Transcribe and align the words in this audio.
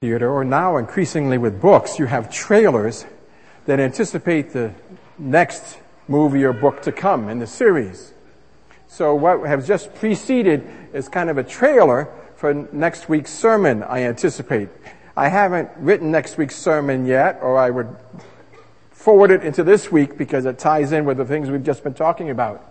theater, 0.00 0.30
or 0.30 0.44
now 0.44 0.76
increasingly 0.76 1.38
with 1.38 1.60
books, 1.60 1.98
you 1.98 2.06
have 2.06 2.30
trailers 2.30 3.04
that 3.66 3.80
anticipate 3.80 4.52
the 4.52 4.72
next 5.18 5.78
movie 6.06 6.44
or 6.44 6.52
book 6.52 6.80
to 6.80 6.92
come 6.92 7.28
in 7.28 7.40
the 7.40 7.46
series. 7.48 8.14
So 8.86 9.12
what 9.16 9.44
has 9.44 9.66
just 9.66 9.92
preceded 9.96 10.64
is 10.92 11.08
kind 11.08 11.28
of 11.28 11.36
a 11.36 11.42
trailer 11.42 12.08
for 12.36 12.54
next 12.70 13.08
week's 13.08 13.32
sermon, 13.32 13.82
I 13.82 14.04
anticipate. 14.04 14.68
I 15.16 15.26
haven't 15.26 15.68
written 15.78 16.12
next 16.12 16.38
week's 16.38 16.54
sermon 16.54 17.04
yet, 17.04 17.40
or 17.42 17.58
I 17.58 17.70
would 17.70 17.88
forward 18.92 19.32
it 19.32 19.42
into 19.42 19.64
this 19.64 19.90
week 19.90 20.16
because 20.16 20.44
it 20.44 20.60
ties 20.60 20.92
in 20.92 21.06
with 21.06 21.16
the 21.16 21.24
things 21.24 21.50
we've 21.50 21.64
just 21.64 21.82
been 21.82 21.94
talking 21.94 22.30
about. 22.30 22.64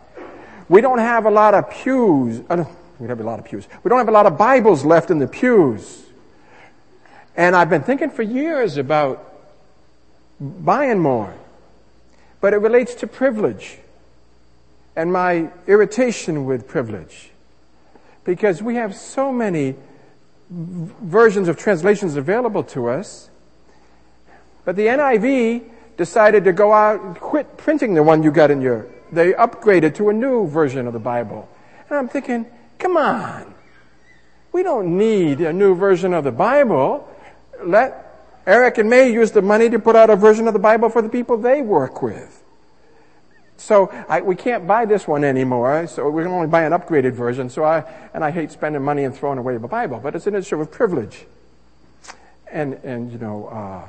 We 0.70 0.80
don't 0.80 1.00
have 1.00 1.26
a 1.26 1.32
lot 1.32 1.56
of 1.56 1.70
pews. 1.70 2.42
Uh, 2.50 2.64
we 3.00 3.10
have 3.10 3.20
a 3.20 3.24
lot 3.24 3.38
of 3.38 3.44
pews. 3.44 3.68
We 3.84 3.90
don't 3.90 3.98
have 3.98 4.08
a 4.08 4.14
lot 4.14 4.28
of 4.28 4.38
Bibles 4.38 4.86
left 4.86 5.12
in 5.12 5.20
the 5.20 5.28
pews. 5.28 6.06
And 7.38 7.56
I've 7.56 7.70
been 7.70 7.84
thinking 7.84 8.10
for 8.10 8.24
years 8.24 8.78
about 8.78 9.24
buying 10.40 11.00
more. 11.00 11.34
But 12.42 12.54
it 12.54 12.58
relates 12.58 12.96
to 12.96 13.08
privilege 13.08 13.78
and 14.96 15.14
my 15.14 15.52
irritation 15.68 16.46
with 16.46 16.68
privilege. 16.68 17.30
Because 18.24 18.62
we 18.62 18.76
have 18.76 18.96
so 18.96 19.32
many 19.32 19.76
versions 20.50 21.48
of 21.48 21.58
translations 21.58 22.16
available 22.16 22.64
to 22.64 22.90
us. 22.90 23.30
But 24.66 24.76
the 24.76 24.88
NIV 24.88 25.70
decided 25.96 26.44
to 26.44 26.54
go 26.54 26.74
out 26.74 27.02
and 27.02 27.16
quit 27.20 27.56
printing 27.58 27.94
the 27.94 28.04
one 28.04 28.24
you 28.24 28.32
got 28.32 28.50
in 28.50 28.62
your, 28.62 28.88
they 29.12 29.34
upgraded 29.34 29.96
to 29.96 30.10
a 30.10 30.14
new 30.14 30.48
version 30.48 30.88
of 30.88 30.94
the 30.94 31.00
Bible. 31.00 31.48
And 31.90 32.00
I'm 32.00 32.08
thinking, 32.08 32.48
come 32.80 32.98
on. 32.98 33.54
We 34.52 34.64
don't 34.64 34.98
need 34.98 35.42
a 35.42 35.54
new 35.54 35.76
version 35.76 36.14
of 36.14 36.24
the 36.24 36.32
Bible 36.32 37.08
let 37.64 38.04
Eric 38.46 38.78
and 38.78 38.90
May 38.90 39.12
use 39.12 39.32
the 39.32 39.42
money 39.42 39.70
to 39.70 39.80
put 39.80 39.96
out 39.96 40.10
a 40.10 40.16
version 40.16 40.48
of 40.48 40.54
the 40.54 40.60
Bible 40.60 40.90
for 40.90 41.02
the 41.02 41.10
people 41.10 41.38
they 41.38 41.62
work 41.62 42.02
with. 42.02 42.44
So 43.58 43.88
I, 44.08 44.22
we 44.22 44.36
can't 44.36 44.68
buy 44.68 44.86
this 44.86 45.08
one 45.08 45.24
anymore. 45.24 45.88
So 45.88 46.10
we 46.10 46.24
can 46.24 46.32
only 46.32 46.48
buy 46.48 46.64
an 46.64 46.72
upgraded 46.72 47.14
version. 47.14 47.50
So 47.50 47.64
I 47.64 47.84
and 48.14 48.24
I 48.24 48.32
hate 48.32 48.52
spending 48.52 48.84
money 48.84 49.04
and 49.04 49.16
throwing 49.16 49.40
away 49.40 49.58
the 49.58 49.68
Bible, 49.68 50.00
but 50.02 50.16
it's 50.16 50.28
an 50.28 50.36
issue 50.36 50.62
of 50.62 50.72
privilege. 50.72 51.26
And 52.52 52.76
and 52.84 53.12
you 53.12 53.18
know, 53.18 53.48
uh, 53.48 53.88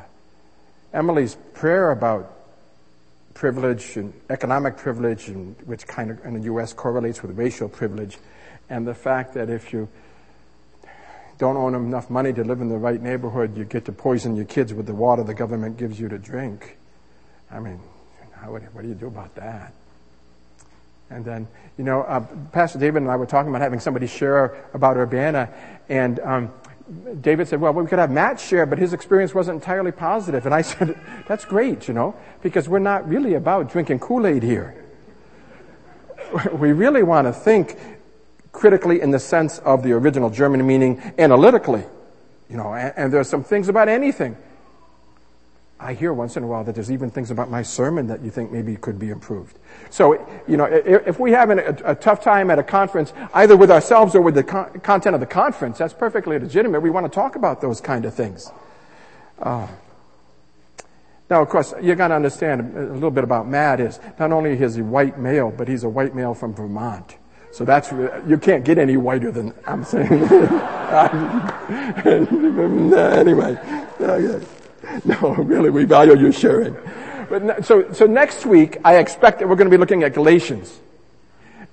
Emily's 0.92 1.36
prayer 1.53 1.91
about 1.91 2.34
privilege 3.34 3.97
and 3.97 4.12
economic 4.30 4.77
privilege, 4.77 5.28
and 5.28 5.55
which 5.64 5.86
kind 5.86 6.10
of 6.10 6.25
in 6.25 6.34
the 6.34 6.44
U.S. 6.44 6.72
correlates 6.72 7.22
with 7.22 7.38
racial 7.38 7.69
privilege, 7.69 8.19
and 8.69 8.86
the 8.86 8.94
fact 8.94 9.34
that 9.34 9.50
if 9.50 9.72
you 9.72 9.88
don't 11.39 11.56
own 11.56 11.75
enough 11.75 12.11
money 12.11 12.33
to 12.33 12.44
live 12.44 12.61
in 12.61 12.69
the 12.69 12.77
right 12.77 13.00
neighborhood, 13.00 13.56
you 13.56 13.64
get 13.64 13.84
to 13.84 13.92
poison 13.92 14.36
your 14.36 14.44
kids 14.44 14.75
with 14.75 14.86
the 14.86 14.94
water 14.94 15.22
the 15.22 15.34
government 15.34 15.77
gives 15.77 15.98
you 15.98 16.08
to 16.08 16.19
drink. 16.19 16.77
I 17.50 17.61
mean, 17.61 17.81
how, 18.33 18.53
would, 18.53 18.62
what 18.75 18.83
do 18.83 18.89
you 18.89 18.94
do 18.94 19.06
about 19.06 19.34
that? 19.36 19.72
And 21.11 21.25
then, 21.25 21.48
you 21.78 21.84
know, 21.84 22.03
uh, 22.03 22.20
Pastor 22.53 22.78
David 22.78 23.03
and 23.03 23.11
I 23.11 23.16
were 23.16 23.25
talking 23.25 23.48
about 23.48 23.62
having 23.62 23.81
somebody 23.81 24.06
share 24.06 24.66
about 24.75 24.97
Urbana, 24.97 25.48
and 25.89 26.20
um, 26.20 26.53
David 27.20 27.48
said, 27.48 27.61
well, 27.61 27.72
we 27.72 27.86
could 27.86 27.98
have 27.98 28.11
Matt 28.11 28.41
share, 28.41 28.66
but 28.66 28.78
his 28.78 28.92
experience 28.92 29.34
wasn't 29.34 29.56
entirely 29.56 29.92
positive. 29.92 30.44
And 30.44 30.55
I 30.55 30.62
said, 30.62 30.98
that's 31.27 31.44
great, 31.44 31.89
you 31.89 31.94
know, 31.94 32.14
because 32.42 32.69
we're 32.69 32.78
not 32.78 33.09
really 33.09 33.34
about 33.34 33.70
drinking 33.70 34.00
Kool-Aid 34.00 34.42
here. 34.42 34.84
We 36.53 36.72
really 36.72 37.03
want 37.03 37.27
to 37.27 37.33
think 37.33 37.78
critically 38.52 39.00
in 39.00 39.10
the 39.10 39.18
sense 39.18 39.58
of 39.60 39.82
the 39.82 39.92
original 39.92 40.30
German 40.30 40.66
meaning 40.66 41.00
analytically. 41.18 41.84
You 42.50 42.56
know, 42.56 42.74
and, 42.74 42.94
and 42.96 43.12
there's 43.12 43.28
some 43.28 43.44
things 43.44 43.68
about 43.68 43.88
anything. 43.88 44.36
I 45.80 45.94
hear 45.94 46.12
once 46.12 46.36
in 46.36 46.42
a 46.42 46.46
while 46.46 46.64
that 46.64 46.74
there's 46.74 46.91
even 46.91 47.08
things 47.10 47.30
about 47.30 47.50
my 47.50 47.62
sermon 47.62 48.08
that 48.08 48.20
you 48.22 48.30
think 48.30 48.50
maybe 48.50 48.74
could 48.74 48.98
be 48.98 49.10
improved. 49.10 49.58
So, 49.91 50.28
you 50.48 50.56
know, 50.56 50.64
if, 50.64 51.20
we 51.20 51.30
have 51.32 51.50
a, 51.50 51.94
tough 51.94 52.22
time 52.22 52.50
at 52.50 52.58
a 52.58 52.64
conference, 52.64 53.12
either 53.32 53.56
with 53.56 53.70
ourselves 53.70 54.16
or 54.16 54.20
with 54.20 54.34
the 54.34 54.42
con- 54.42 54.81
content 54.81 55.14
of 55.14 55.20
the 55.20 55.26
conference, 55.26 55.78
that's 55.78 55.94
perfectly 55.94 56.37
legitimate. 56.37 56.81
We 56.81 56.91
want 56.91 57.06
to 57.06 57.14
talk 57.14 57.37
about 57.37 57.60
those 57.60 57.81
kind 57.81 58.04
of 58.06 58.14
things. 58.14 58.50
Uh, 59.38 59.69
now, 61.31 61.42
of 61.42 61.48
course, 61.48 61.75
you've 61.81 61.98
got 61.98 62.08
to 62.08 62.14
understand 62.14 62.76
a 62.76 62.92
little 62.92 63.10
bit 63.10 63.22
about 63.22 63.47
Matt 63.47 63.78
is 63.78 64.00
not 64.19 64.32
only 64.32 64.60
is 64.60 64.75
he 64.75 64.82
white 64.82 65.19
male, 65.19 65.53
but 65.56 65.69
he's 65.69 65.84
a 65.84 65.88
white 65.88 66.14
male 66.14 66.34
from 66.34 66.54
Vermont. 66.54 67.16
So 67.50 67.64
that's, 67.64 67.91
you 68.26 68.38
can't 68.38 68.64
get 68.64 68.78
any 68.78 68.97
whiter 68.97 69.31
than 69.32 69.54
I'm 69.66 69.84
saying. 69.84 70.12
anyway, 72.94 73.59
okay. 74.00 74.47
no, 75.04 75.34
really, 75.34 75.70
we 75.70 75.84
value 75.84 76.16
your 76.16 76.32
sharing. 76.32 76.76
But 77.28 77.64
so, 77.64 77.92
so 77.92 78.06
next 78.06 78.47
week, 78.47 78.78
I 78.84 78.97
expect 78.98 79.38
that 79.41 79.48
we're 79.48 79.56
going 79.56 79.70
to 79.70 79.76
be 79.76 79.81
looking 79.81 80.03
at 80.03 80.14
Galatians. 80.14 80.78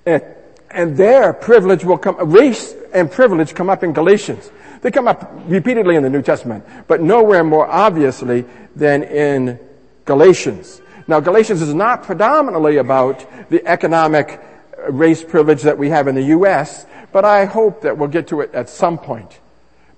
And, 0.05 0.23
and 0.69 0.97
there, 0.97 1.33
privilege 1.33 1.83
will 1.83 1.97
come, 1.97 2.17
race 2.31 2.73
and 2.93 3.11
privilege 3.11 3.53
come 3.53 3.69
up 3.69 3.83
in 3.83 3.93
Galatians. 3.93 4.51
They 4.81 4.91
come 4.91 5.07
up 5.07 5.31
repeatedly 5.45 5.95
in 5.95 6.03
the 6.03 6.09
New 6.09 6.21
Testament, 6.21 6.65
but 6.87 7.01
nowhere 7.01 7.43
more 7.43 7.67
obviously 7.67 8.45
than 8.75 9.03
in 9.03 9.59
Galatians. 10.05 10.81
Now, 11.07 11.19
Galatians 11.19 11.61
is 11.61 11.73
not 11.73 12.03
predominantly 12.03 12.77
about 12.77 13.49
the 13.49 13.65
economic 13.65 14.41
race 14.89 15.23
privilege 15.23 15.63
that 15.63 15.77
we 15.77 15.89
have 15.89 16.07
in 16.07 16.15
the 16.15 16.23
U.S., 16.23 16.85
but 17.11 17.25
I 17.25 17.45
hope 17.45 17.81
that 17.81 17.97
we'll 17.97 18.09
get 18.09 18.27
to 18.27 18.41
it 18.41 18.53
at 18.53 18.69
some 18.69 18.97
point. 18.97 19.39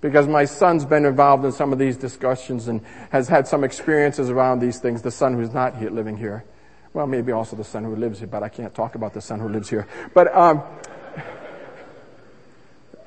Because 0.01 0.27
my 0.27 0.45
son's 0.45 0.85
been 0.85 1.05
involved 1.05 1.43
in 1.43 1.51
some 1.51 1.73
of 1.73 1.79
these 1.79 1.97
discussions 1.97 2.67
and 2.67 2.81
has 3.09 3.27
had 3.27 3.47
some 3.47 3.63
experiences 3.63 4.29
around 4.29 4.59
these 4.59 4.79
things, 4.79 5.01
the 5.01 5.11
son 5.11 5.33
who's 5.33 5.53
not 5.53 5.75
here, 5.75 5.89
living 5.89 6.15
here. 6.15 6.45
Well, 6.93 7.07
maybe 7.07 7.31
also 7.31 7.55
the 7.55 7.63
son 7.63 7.83
who 7.83 7.95
lives 7.95 8.19
here, 8.19 8.27
but 8.27 8.43
I 8.43 8.49
can't 8.49 8.73
talk 8.73 8.95
about 8.95 9.13
the 9.13 9.21
son 9.21 9.39
who 9.39 9.49
lives 9.49 9.69
here. 9.69 9.87
But, 10.13 10.35
um, 10.35 10.61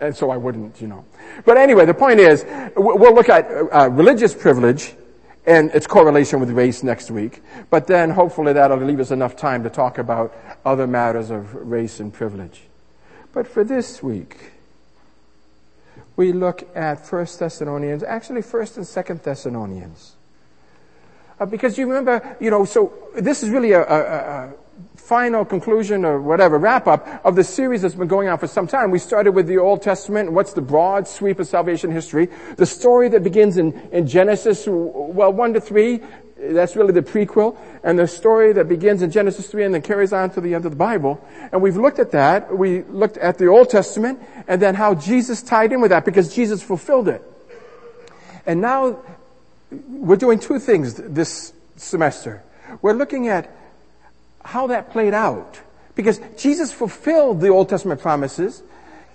and 0.01 0.17
so 0.17 0.31
I 0.31 0.37
wouldn't, 0.37 0.81
you 0.81 0.89
know. 0.89 1.05
But 1.45 1.57
anyway, 1.57 1.87
the 1.87 1.95
point 1.95 2.19
is, 2.19 2.45
we'll 2.77 3.15
look 3.15 3.29
at 3.29 3.49
uh, 3.51 3.91
religious 3.91 4.35
privilege 4.35 4.95
and 5.47 5.71
its 5.71 5.87
correlation 5.87 6.41
with 6.41 6.51
race 6.51 6.83
next 6.83 7.11
week. 7.11 7.43
But 7.71 7.87
then 7.87 8.11
hopefully 8.11 8.53
that'll 8.53 8.79
leave 8.79 9.01
us 9.01 9.11
enough 9.11 9.37
time 9.37 9.63
to 9.65 9.71
talk 9.71 9.99
about 9.99 10.35
other 10.65 10.87
matters 10.87 11.31
of 11.31 11.55
race 11.55 12.01
and 12.01 12.13
privilege. 12.13 12.63
But 13.33 13.47
for 13.47 13.65
this 13.65 14.03
week, 14.03 14.53
we 16.17 16.33
look 16.33 16.69
at 16.77 17.07
First 17.07 17.39
Thessalonians, 17.39 18.03
actually 18.03 18.43
First 18.43 18.77
and 18.77 18.87
Second 18.87 19.23
Thessalonians. 19.23 20.17
Uh, 21.39 21.47
because 21.47 21.79
you 21.79 21.87
remember, 21.87 22.37
you 22.39 22.51
know, 22.51 22.67
so 22.67 22.93
this 23.15 23.43
is 23.43 23.49
really 23.49 23.73
a, 23.73 23.81
a, 23.81 24.01
a 24.01 24.53
final 25.11 25.45
conclusion 25.45 26.05
or 26.05 26.21
whatever, 26.21 26.57
wrap 26.57 26.87
up 26.87 27.05
of 27.25 27.35
the 27.35 27.43
series 27.43 27.83
that's 27.83 27.97
been 27.97 28.07
going 28.07 28.29
on 28.29 28.39
for 28.39 28.47
some 28.47 28.69
time. 28.69 28.93
We 28.93 29.01
started 29.01 29.33
with 29.33 29.49
the 29.49 29.59
Old 29.59 29.83
Testament. 29.83 30.31
What's 30.31 30.53
the 30.53 30.61
broad 30.61 31.09
sweep 31.09 31.41
of 31.41 31.49
salvation 31.49 31.91
history? 31.91 32.29
The 32.57 32.65
story 32.65 33.09
that 33.09 33.25
begins 33.25 33.57
in, 33.57 33.73
in 33.91 34.07
Genesis, 34.07 34.69
well, 34.69 35.33
1 35.33 35.55
to 35.55 35.61
3, 35.61 36.01
that's 36.53 36.77
really 36.77 36.93
the 36.93 37.03
prequel. 37.03 37.59
And 37.83 37.99
the 37.99 38.07
story 38.07 38.53
that 38.53 38.69
begins 38.69 39.03
in 39.03 39.11
Genesis 39.11 39.51
3 39.51 39.65
and 39.65 39.75
then 39.75 39.83
carries 39.83 40.13
on 40.13 40.31
to 40.31 40.41
the 40.41 40.55
end 40.55 40.65
of 40.65 40.71
the 40.71 40.77
Bible. 40.77 41.21
And 41.51 41.61
we've 41.61 41.77
looked 41.77 41.99
at 41.99 42.13
that. 42.13 42.57
We 42.57 42.83
looked 42.83 43.17
at 43.17 43.37
the 43.37 43.49
Old 43.49 43.69
Testament 43.69 44.21
and 44.47 44.63
then 44.63 44.77
how 44.77 44.95
Jesus 44.95 45.43
tied 45.43 45.73
in 45.73 45.81
with 45.81 45.91
that 45.91 46.05
because 46.05 46.33
Jesus 46.33 46.63
fulfilled 46.63 47.09
it. 47.09 47.21
And 48.47 48.61
now 48.61 49.03
we're 49.89 50.15
doing 50.15 50.39
two 50.39 50.61
things 50.61 50.95
this 50.95 51.53
semester. 51.75 52.45
We're 52.81 52.93
looking 52.93 53.27
at 53.27 53.57
how 54.45 54.67
that 54.69 54.91
played 54.91 55.15
out. 55.15 55.61
Because 55.95 56.21
Jesus 56.37 56.73
fulfilled 56.73 57.41
the 57.41 57.49
Old 57.49 57.69
Testament 57.69 58.01
promises 58.01 58.63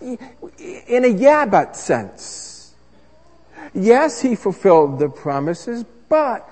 in 0.01 1.05
a 1.05 1.07
yeah 1.07 1.45
but 1.45 1.75
sense. 1.75 2.73
Yes, 3.73 4.21
he 4.21 4.35
fulfilled 4.35 4.99
the 4.99 5.09
promises, 5.09 5.83
but 6.07 6.49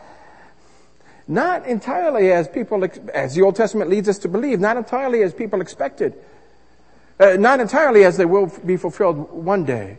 not 1.27 1.65
entirely 1.65 2.31
as 2.31 2.47
people, 2.47 2.85
as 3.13 3.35
the 3.35 3.41
Old 3.41 3.55
Testament 3.55 3.89
leads 3.89 4.09
us 4.09 4.17
to 4.19 4.27
believe, 4.27 4.59
not 4.59 4.75
entirely 4.75 5.23
as 5.23 5.33
people 5.33 5.61
expected. 5.61 6.13
Uh, 7.19 7.37
not 7.37 7.59
entirely 7.59 8.03
as 8.03 8.17
they 8.17 8.25
will 8.25 8.51
be 8.65 8.75
fulfilled 8.75 9.31
one 9.31 9.63
day. 9.63 9.97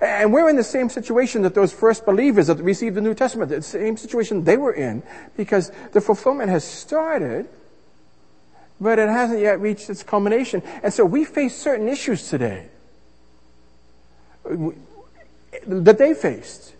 And 0.00 0.32
we're 0.32 0.48
in 0.48 0.56
the 0.56 0.64
same 0.64 0.88
situation 0.88 1.42
that 1.42 1.54
those 1.54 1.72
first 1.72 2.04
believers 2.04 2.48
that 2.48 2.58
received 2.58 2.96
the 2.96 3.00
New 3.00 3.14
Testament, 3.14 3.50
the 3.50 3.62
same 3.62 3.96
situation 3.96 4.42
they 4.44 4.56
were 4.56 4.72
in, 4.72 5.02
because 5.36 5.70
the 5.92 6.00
fulfillment 6.00 6.50
has 6.50 6.64
started, 6.64 7.48
but 8.80 8.98
it 8.98 9.08
hasn't 9.08 9.40
yet 9.40 9.60
reached 9.60 9.88
its 9.88 10.02
culmination. 10.02 10.62
And 10.82 10.92
so 10.92 11.04
we 11.04 11.24
face 11.24 11.56
certain 11.56 11.88
issues 11.88 12.28
today 12.28 12.68
that 15.66 15.98
they 15.98 16.14
faced. 16.14 16.74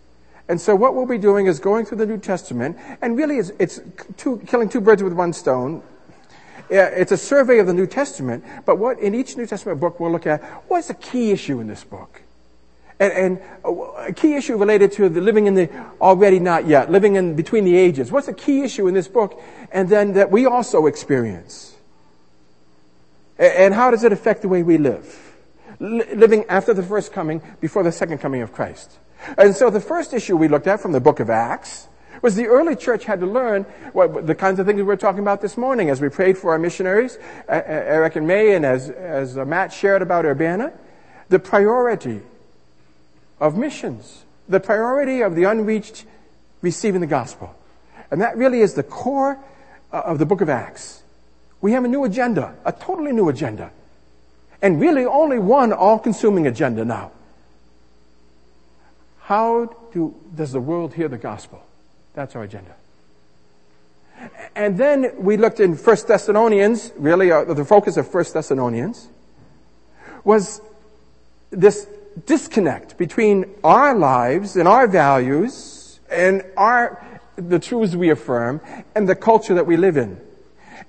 And 0.49 0.59
so 0.59 0.75
what 0.75 0.93
we'll 0.93 1.05
be 1.05 1.17
doing 1.17 1.47
is 1.47 1.59
going 1.59 1.85
through 1.85 1.97
the 1.97 2.05
New 2.05 2.19
Testament, 2.19 2.77
and 3.01 3.17
really 3.17 3.37
it's, 3.37 3.51
it's 3.57 3.81
two, 4.17 4.41
killing 4.47 4.69
two 4.69 4.81
birds 4.81 5.01
with 5.01 5.13
one 5.13 5.33
stone. 5.33 5.81
It's 6.69 7.13
a 7.13 7.17
survey 7.17 7.59
of 7.59 7.67
the 7.67 7.73
New 7.73 7.87
Testament, 7.87 8.43
but 8.65 8.77
what 8.77 8.99
in 8.99 9.15
each 9.15 9.37
New 9.37 9.45
Testament 9.45 9.79
book 9.79 9.99
we'll 9.99 10.11
look 10.11 10.27
at, 10.27 10.43
what's 10.67 10.87
the 10.89 10.93
key 10.93 11.31
issue 11.31 11.61
in 11.61 11.67
this 11.67 11.85
book? 11.85 12.21
And, 12.99 13.13
and, 13.13 13.41
a 14.07 14.13
key 14.13 14.35
issue 14.35 14.57
related 14.57 14.91
to 14.93 15.09
the 15.09 15.21
living 15.21 15.45
in 15.45 15.53
the 15.53 15.69
already 16.01 16.39
not 16.39 16.65
yet, 16.65 16.89
living 16.89 17.15
in 17.15 17.35
between 17.35 17.63
the 17.65 17.75
ages. 17.75 18.11
What's 18.11 18.27
a 18.27 18.33
key 18.33 18.61
issue 18.63 18.87
in 18.87 18.93
this 18.93 19.07
book? 19.07 19.39
And 19.71 19.89
then 19.89 20.13
that 20.13 20.31
we 20.31 20.45
also 20.45 20.87
experience. 20.87 21.75
And 23.37 23.73
how 23.73 23.91
does 23.91 24.03
it 24.03 24.11
affect 24.11 24.41
the 24.41 24.47
way 24.47 24.63
we 24.63 24.77
live? 24.77 25.27
living 25.79 26.45
after 26.49 26.73
the 26.73 26.83
first 26.83 27.11
coming, 27.11 27.41
before 27.61 27.83
the 27.83 27.91
second 27.91 28.19
coming 28.19 28.41
of 28.41 28.51
Christ. 28.51 28.97
And 29.37 29.55
so 29.55 29.69
the 29.69 29.81
first 29.81 30.13
issue 30.13 30.37
we 30.37 30.47
looked 30.47 30.67
at 30.67 30.81
from 30.81 30.91
the 30.91 30.99
book 30.99 31.19
of 31.19 31.29
Acts 31.29 31.87
was 32.21 32.35
the 32.35 32.47
early 32.47 32.75
church 32.75 33.05
had 33.05 33.19
to 33.19 33.27
learn 33.27 33.63
what, 33.93 34.25
the 34.25 34.33
kinds 34.33 34.59
of 34.59 34.65
things 34.65 34.77
we 34.77 34.83
were 34.83 34.97
talking 34.97 35.19
about 35.19 35.41
this 35.41 35.55
morning 35.55 35.89
as 35.89 36.01
we 36.01 36.09
prayed 36.09 36.37
for 36.37 36.51
our 36.51 36.57
missionaries, 36.57 37.17
Eric 37.47 38.15
and 38.15 38.27
May, 38.27 38.55
and 38.55 38.65
as, 38.65 38.89
as 38.89 39.35
Matt 39.35 39.71
shared 39.71 40.01
about 40.01 40.25
Urbana, 40.25 40.73
the 41.29 41.39
priority 41.39 42.21
of 43.39 43.57
missions, 43.57 44.25
the 44.47 44.59
priority 44.59 45.21
of 45.21 45.35
the 45.35 45.43
unreached 45.43 46.05
receiving 46.61 47.01
the 47.01 47.07
gospel. 47.07 47.55
And 48.09 48.21
that 48.21 48.37
really 48.37 48.61
is 48.61 48.73
the 48.73 48.83
core 48.83 49.39
uh, 49.91 50.01
of 50.05 50.19
the 50.19 50.25
book 50.25 50.41
of 50.41 50.49
Acts. 50.49 51.03
We 51.61 51.71
have 51.73 51.83
a 51.83 51.87
new 51.87 52.03
agenda, 52.03 52.55
a 52.65 52.71
totally 52.71 53.11
new 53.11 53.29
agenda. 53.29 53.71
And 54.61 54.79
really 54.81 55.05
only 55.05 55.39
one 55.39 55.71
all-consuming 55.71 56.47
agenda 56.47 56.83
now. 56.85 57.11
How 59.19 59.75
do, 59.91 60.15
does 60.33 60.51
the 60.51 60.59
world 60.59 60.93
hear 60.93 61.07
the 61.07 61.17
gospel? 61.17 61.61
That's 62.13 62.35
our 62.35 62.43
agenda. 62.43 62.75
And 64.55 64.77
then 64.77 65.11
we 65.17 65.37
looked 65.37 65.59
in 65.59 65.75
First 65.75 66.07
Thessalonians, 66.07 66.91
really 66.97 67.31
uh, 67.31 67.43
the 67.43 67.65
focus 67.65 67.97
of 67.97 68.09
First 68.09 68.33
Thessalonians 68.33 69.09
was 70.23 70.59
this 71.51 71.87
disconnect 72.25 72.97
between 72.97 73.55
our 73.63 73.95
lives 73.95 74.55
and 74.55 74.67
our 74.67 74.87
values 74.87 75.99
and 76.09 76.43
our, 76.55 77.21
the 77.35 77.59
truths 77.59 77.95
we 77.95 78.09
affirm 78.09 78.61
and 78.95 79.07
the 79.07 79.15
culture 79.15 79.53
that 79.55 79.67
we 79.67 79.77
live 79.77 79.97
in. 79.97 80.19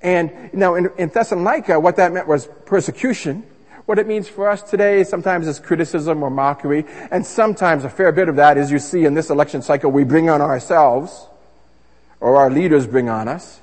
And 0.02 0.52
now 0.54 0.74
in, 0.76 0.90
in 0.96 1.08
Thessalonica, 1.08 1.80
what 1.80 1.96
that 1.96 2.12
meant 2.12 2.28
was 2.28 2.48
persecution. 2.64 3.44
What 3.86 3.98
it 3.98 4.06
means 4.06 4.28
for 4.28 4.48
us 4.48 4.62
today 4.62 5.02
sometimes 5.02 5.48
is 5.48 5.58
criticism 5.58 6.22
or 6.22 6.30
mockery, 6.30 6.84
and 7.10 7.24
sometimes 7.24 7.84
a 7.84 7.88
fair 7.88 8.12
bit 8.12 8.28
of 8.28 8.36
that, 8.36 8.58
as 8.58 8.70
you 8.70 8.78
see 8.78 9.06
in 9.06 9.14
this 9.14 9.30
election 9.30 9.62
cycle, 9.62 9.90
we 9.90 10.04
bring 10.04 10.28
on 10.28 10.42
ourselves, 10.42 11.26
or 12.20 12.36
our 12.36 12.50
leaders 12.50 12.86
bring 12.86 13.08
on 13.08 13.28
us. 13.28 13.60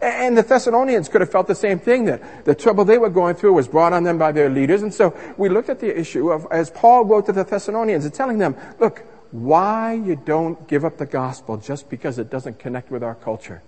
And 0.00 0.36
the 0.36 0.42
Thessalonians 0.42 1.08
could 1.08 1.20
have 1.20 1.30
felt 1.30 1.46
the 1.46 1.54
same 1.54 1.78
thing 1.78 2.04
that 2.04 2.44
the 2.44 2.54
trouble 2.54 2.84
they 2.84 2.98
were 2.98 3.10
going 3.10 3.34
through 3.34 3.54
was 3.54 3.68
brought 3.68 3.92
on 3.92 4.04
them 4.04 4.18
by 4.18 4.32
their 4.32 4.48
leaders. 4.48 4.82
And 4.82 4.92
so 4.92 5.16
we 5.36 5.48
looked 5.48 5.68
at 5.68 5.80
the 5.80 5.98
issue 5.98 6.30
of, 6.30 6.46
as 6.50 6.70
Paul 6.70 7.04
wrote 7.04 7.26
to 7.26 7.32
the 7.32 7.44
Thessalonians 7.44 8.04
and 8.04 8.14
telling 8.14 8.38
them, 8.38 8.56
look, 8.78 9.04
why 9.30 9.92
you 9.92 10.16
don't 10.16 10.66
give 10.68 10.84
up 10.84 10.98
the 10.98 11.06
gospel 11.06 11.56
just 11.56 11.88
because 11.88 12.18
it 12.18 12.30
doesn't 12.30 12.58
connect 12.58 12.90
with 12.90 13.02
our 13.02 13.14
culture. 13.14 13.62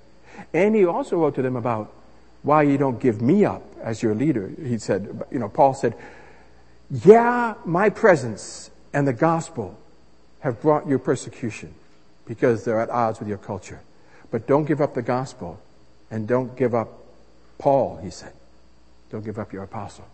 And 0.52 0.74
he 0.74 0.84
also 0.84 1.18
wrote 1.18 1.34
to 1.36 1.42
them 1.42 1.56
about 1.56 1.92
why 2.42 2.62
you 2.62 2.78
don't 2.78 3.00
give 3.00 3.22
me 3.22 3.44
up 3.44 3.62
as 3.82 4.02
your 4.02 4.14
leader. 4.14 4.50
He 4.60 4.78
said, 4.78 5.24
you 5.30 5.38
know, 5.38 5.48
Paul 5.48 5.74
said, 5.74 5.94
yeah, 6.90 7.54
my 7.64 7.88
presence 7.88 8.70
and 8.92 9.06
the 9.06 9.12
gospel 9.12 9.78
have 10.40 10.60
brought 10.60 10.88
you 10.88 10.98
persecution 10.98 11.74
because 12.26 12.64
they're 12.64 12.80
at 12.80 12.90
odds 12.90 13.20
with 13.20 13.28
your 13.28 13.38
culture. 13.38 13.80
But 14.30 14.46
don't 14.46 14.64
give 14.64 14.80
up 14.80 14.94
the 14.94 15.02
gospel 15.02 15.60
and 16.12 16.28
don't 16.28 16.54
give 16.56 16.74
up 16.74 17.02
Paul, 17.58 17.98
he 18.02 18.10
said. 18.10 18.34
Don't 19.10 19.24
give 19.24 19.38
up 19.38 19.52
your 19.52 19.64
apostle. 19.64 20.06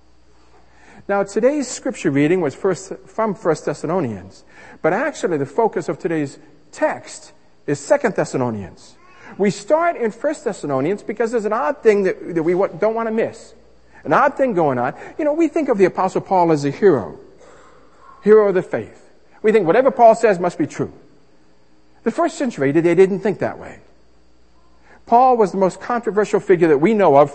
Now 1.09 1.25
today's 1.25 1.69
scripture 1.69 2.11
reading 2.11 2.41
was 2.41 2.55
first, 2.55 2.93
from 3.07 3.35
1 3.35 3.57
Thessalonians, 3.65 4.45
but 4.81 4.93
actually 4.93 5.39
the 5.39 5.47
focus 5.47 5.89
of 5.89 5.99
today's 5.99 6.39
text 6.73 7.33
is 7.67 7.87
2 7.87 8.11
Thessalonians. 8.11 8.97
We 9.37 9.51
start 9.51 9.97
in 9.97 10.11
1 10.11 10.35
Thessalonians 10.45 11.03
because 11.03 11.33
there's 11.33 11.45
an 11.45 11.53
odd 11.53 11.83
thing 11.83 12.05
that, 12.05 12.35
that 12.35 12.43
we 12.43 12.53
don't 12.53 12.95
want 12.95 13.09
to 13.09 13.13
miss. 13.13 13.55
An 14.05 14.13
odd 14.13 14.37
thing 14.37 14.55
going 14.55 14.79
on. 14.79 14.95
You 15.19 15.25
know, 15.25 15.33
we 15.33 15.49
think 15.49 15.69
of 15.69 15.79
the 15.79 15.85
apostle 15.85 16.21
Paul 16.21 16.53
as 16.53 16.65
a 16.65 16.71
hero. 16.71 17.19
Hero 18.23 18.49
of 18.49 18.55
the 18.55 18.63
faith. 18.63 19.11
We 19.43 19.53
think 19.53 19.67
whatever 19.67 19.91
Paul 19.91 20.15
says 20.15 20.39
must 20.39 20.59
be 20.59 20.67
true. 20.67 20.93
The 22.05 22.11
first 22.11 22.39
century, 22.39 22.73
they 22.73 22.95
didn't 22.95 23.21
think 23.21 23.41
that 23.41 23.59
way. 23.59 23.81
Paul 25.09 25.39
was 25.39 25.53
the 25.53 25.59
most 25.59 25.81
controversial 25.81 26.39
figure 26.39 26.69
that 26.69 26.79
we 26.79 26.93
know 26.93 27.17
of 27.17 27.33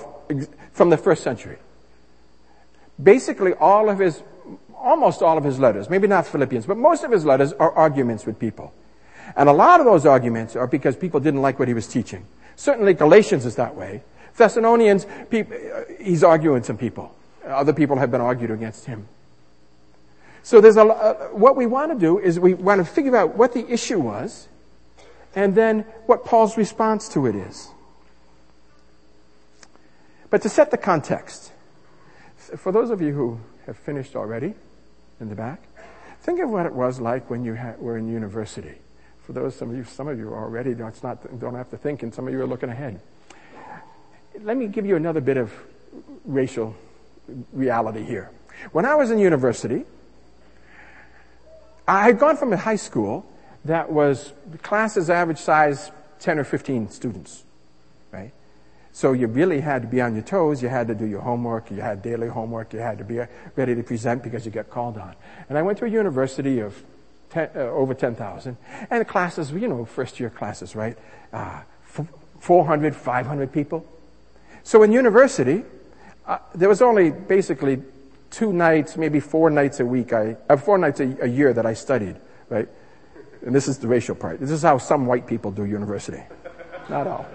from 0.73 0.91
the 0.91 0.97
first 0.97 1.23
century. 1.23 1.57
Basically, 3.01 3.53
all 3.55 3.89
of 3.89 3.97
his, 3.97 4.21
almost 4.75 5.23
all 5.23 5.39
of 5.39 5.43
his 5.43 5.59
letters, 5.59 5.89
maybe 5.89 6.07
not 6.07 6.27
Philippians, 6.27 6.67
but 6.67 6.77
most 6.77 7.03
of 7.03 7.11
his 7.11 7.25
letters 7.25 7.51
are 7.53 7.71
arguments 7.71 8.27
with 8.27 8.37
people. 8.37 8.71
And 9.35 9.49
a 9.49 9.53
lot 9.53 9.79
of 9.79 9.87
those 9.87 10.05
arguments 10.05 10.55
are 10.55 10.67
because 10.67 10.95
people 10.95 11.19
didn't 11.19 11.41
like 11.41 11.57
what 11.57 11.67
he 11.67 11.73
was 11.73 11.87
teaching. 11.87 12.27
Certainly 12.55 12.93
Galatians 12.93 13.43
is 13.43 13.55
that 13.55 13.75
way. 13.75 14.03
Thessalonians, 14.37 15.07
he's 15.99 16.23
arguing 16.23 16.61
some 16.61 16.77
people. 16.77 17.15
Other 17.43 17.73
people 17.73 17.97
have 17.97 18.11
been 18.11 18.21
argued 18.21 18.51
against 18.51 18.85
him. 18.85 19.07
So 20.43 20.61
there's 20.61 20.77
a, 20.77 20.83
uh, 20.83 21.13
what 21.29 21.55
we 21.55 21.65
want 21.65 21.91
to 21.91 21.97
do 21.97 22.19
is 22.19 22.39
we 22.39 22.53
want 22.53 22.85
to 22.85 22.85
figure 22.85 23.15
out 23.15 23.35
what 23.35 23.53
the 23.53 23.67
issue 23.67 23.99
was 23.99 24.47
and 25.35 25.55
then 25.55 25.81
what 26.05 26.25
Paul's 26.25 26.57
response 26.57 27.09
to 27.09 27.25
it 27.25 27.35
is. 27.35 27.69
But 30.29 30.41
to 30.41 30.49
set 30.49 30.71
the 30.71 30.77
context, 30.77 31.51
for 32.57 32.71
those 32.71 32.89
of 32.89 33.01
you 33.01 33.13
who 33.13 33.39
have 33.65 33.77
finished 33.77 34.15
already 34.15 34.53
in 35.19 35.29
the 35.29 35.35
back, 35.35 35.61
think 36.21 36.39
of 36.39 36.49
what 36.49 36.65
it 36.65 36.73
was 36.73 36.99
like 36.99 37.29
when 37.29 37.43
you 37.45 37.57
were 37.79 37.97
in 37.97 38.07
university. 38.07 38.75
For 39.21 39.33
those, 39.33 39.55
some 39.55 39.69
of 39.69 39.77
you, 39.77 39.83
some 39.83 40.07
of 40.07 40.17
you 40.17 40.33
already, 40.33 40.73
don't, 40.73 41.03
not, 41.03 41.39
don't 41.39 41.55
have 41.55 41.69
to 41.69 41.77
think, 41.77 42.03
and 42.03 42.13
some 42.13 42.27
of 42.27 42.33
you 42.33 42.41
are 42.41 42.47
looking 42.47 42.69
ahead. 42.69 42.99
Let 44.41 44.57
me 44.57 44.67
give 44.67 44.85
you 44.85 44.95
another 44.95 45.21
bit 45.21 45.37
of 45.37 45.53
racial 46.25 46.75
reality 47.53 48.03
here. 48.03 48.31
When 48.71 48.85
I 48.85 48.95
was 48.95 49.11
in 49.11 49.19
university, 49.19 49.85
I 51.87 52.03
had 52.03 52.19
gone 52.19 52.37
from 52.37 52.51
a 52.53 52.57
high 52.57 52.75
school 52.75 53.25
that 53.65 53.91
was 53.91 54.33
the 54.51 54.57
class's 54.57 55.09
average 55.09 55.37
size 55.37 55.91
10 56.19 56.39
or 56.39 56.43
15 56.43 56.89
students, 56.89 57.43
right? 58.11 58.31
So 58.91 59.13
you 59.13 59.27
really 59.27 59.59
had 59.59 59.81
to 59.81 59.87
be 59.87 60.01
on 60.01 60.13
your 60.13 60.23
toes. 60.23 60.61
You 60.61 60.69
had 60.69 60.87
to 60.87 60.95
do 60.95 61.05
your 61.05 61.21
homework. 61.21 61.71
You 61.71 61.81
had 61.81 62.01
daily 62.01 62.27
homework. 62.27 62.73
You 62.73 62.79
had 62.79 62.99
to 62.99 63.03
be 63.03 63.19
ready 63.55 63.75
to 63.75 63.83
present 63.83 64.23
because 64.23 64.45
you 64.45 64.51
get 64.51 64.69
called 64.69 64.97
on. 64.97 65.15
And 65.49 65.57
I 65.57 65.63
went 65.63 65.79
to 65.79 65.85
a 65.85 65.89
university 65.89 66.59
of 66.59 66.83
ten, 67.29 67.49
uh, 67.55 67.61
over 67.61 67.93
10,000. 67.93 68.55
And 68.89 69.01
the 69.01 69.05
classes, 69.05 69.51
you 69.51 69.67
know, 69.67 69.83
first 69.85 70.19
year 70.19 70.29
classes, 70.29 70.75
right? 70.75 70.97
Uh, 71.33 71.61
400, 72.39 72.95
500 72.95 73.51
people. 73.51 73.85
So 74.63 74.83
in 74.83 74.91
university, 74.91 75.63
uh, 76.27 76.37
there 76.53 76.69
was 76.69 76.81
only 76.81 77.09
basically 77.11 77.81
two 78.29 78.53
nights, 78.53 78.95
maybe 78.95 79.19
four 79.19 79.49
nights 79.49 79.79
a 79.79 79.85
week, 79.85 80.13
I, 80.13 80.37
uh, 80.49 80.57
four 80.57 80.77
nights 80.77 80.99
a, 80.99 81.17
a 81.23 81.27
year 81.27 81.53
that 81.53 81.65
I 81.65 81.73
studied, 81.73 82.17
right? 82.49 82.67
And 83.45 83.53
this 83.53 83.67
is 83.67 83.77
the 83.77 83.87
racial 83.87 84.15
part. 84.15 84.39
This 84.39 84.51
is 84.51 84.61
how 84.61 84.77
some 84.77 85.05
white 85.05 85.27
people 85.27 85.51
do 85.51 85.65
university. 85.65 86.23
Not 86.89 87.07
all. 87.07 87.25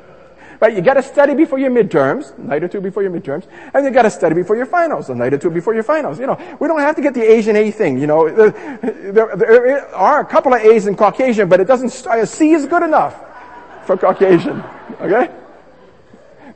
But 0.61 0.75
you 0.75 0.81
gotta 0.81 1.03
study 1.03 1.35
before 1.35 1.59
your 1.59 1.71
midterms, 1.71 2.37
night 2.37 2.65
or 2.65 2.69
two 2.69 2.81
before 2.81 3.03
your 3.03 3.13
midterms, 3.13 3.47
and 3.73 3.85
you 3.85 3.93
gotta 3.93 4.11
study 4.11 4.35
before 4.35 4.57
your 4.57 4.67
finals, 4.67 5.09
a 5.09 5.15
night 5.15 5.33
or 5.33 5.39
two 5.39 5.51
before 5.51 5.73
your 5.73 5.85
finals. 5.85 6.19
You 6.19 6.27
know, 6.27 6.57
we 6.59 6.67
don't 6.67 6.81
have 6.81 6.97
to 6.97 7.03
get 7.03 7.15
the 7.15 7.23
Asian 7.23 7.55
A 7.55 7.71
thing, 7.71 7.99
you 7.99 8.09
know. 8.09 8.29
There, 8.29 9.37
there 9.37 9.95
are 9.95 10.21
a 10.21 10.25
couple 10.25 10.53
of 10.53 10.61
A's 10.61 10.87
in 10.87 10.97
Caucasian, 10.97 11.49
but 11.49 11.61
it 11.61 11.67
doesn't, 11.67 12.07
a 12.11 12.27
C 12.27 12.53
is 12.53 12.67
good 12.67 12.83
enough 12.83 13.15
for 13.87 13.97
Caucasian. 13.97 14.63
Okay? 15.01 15.31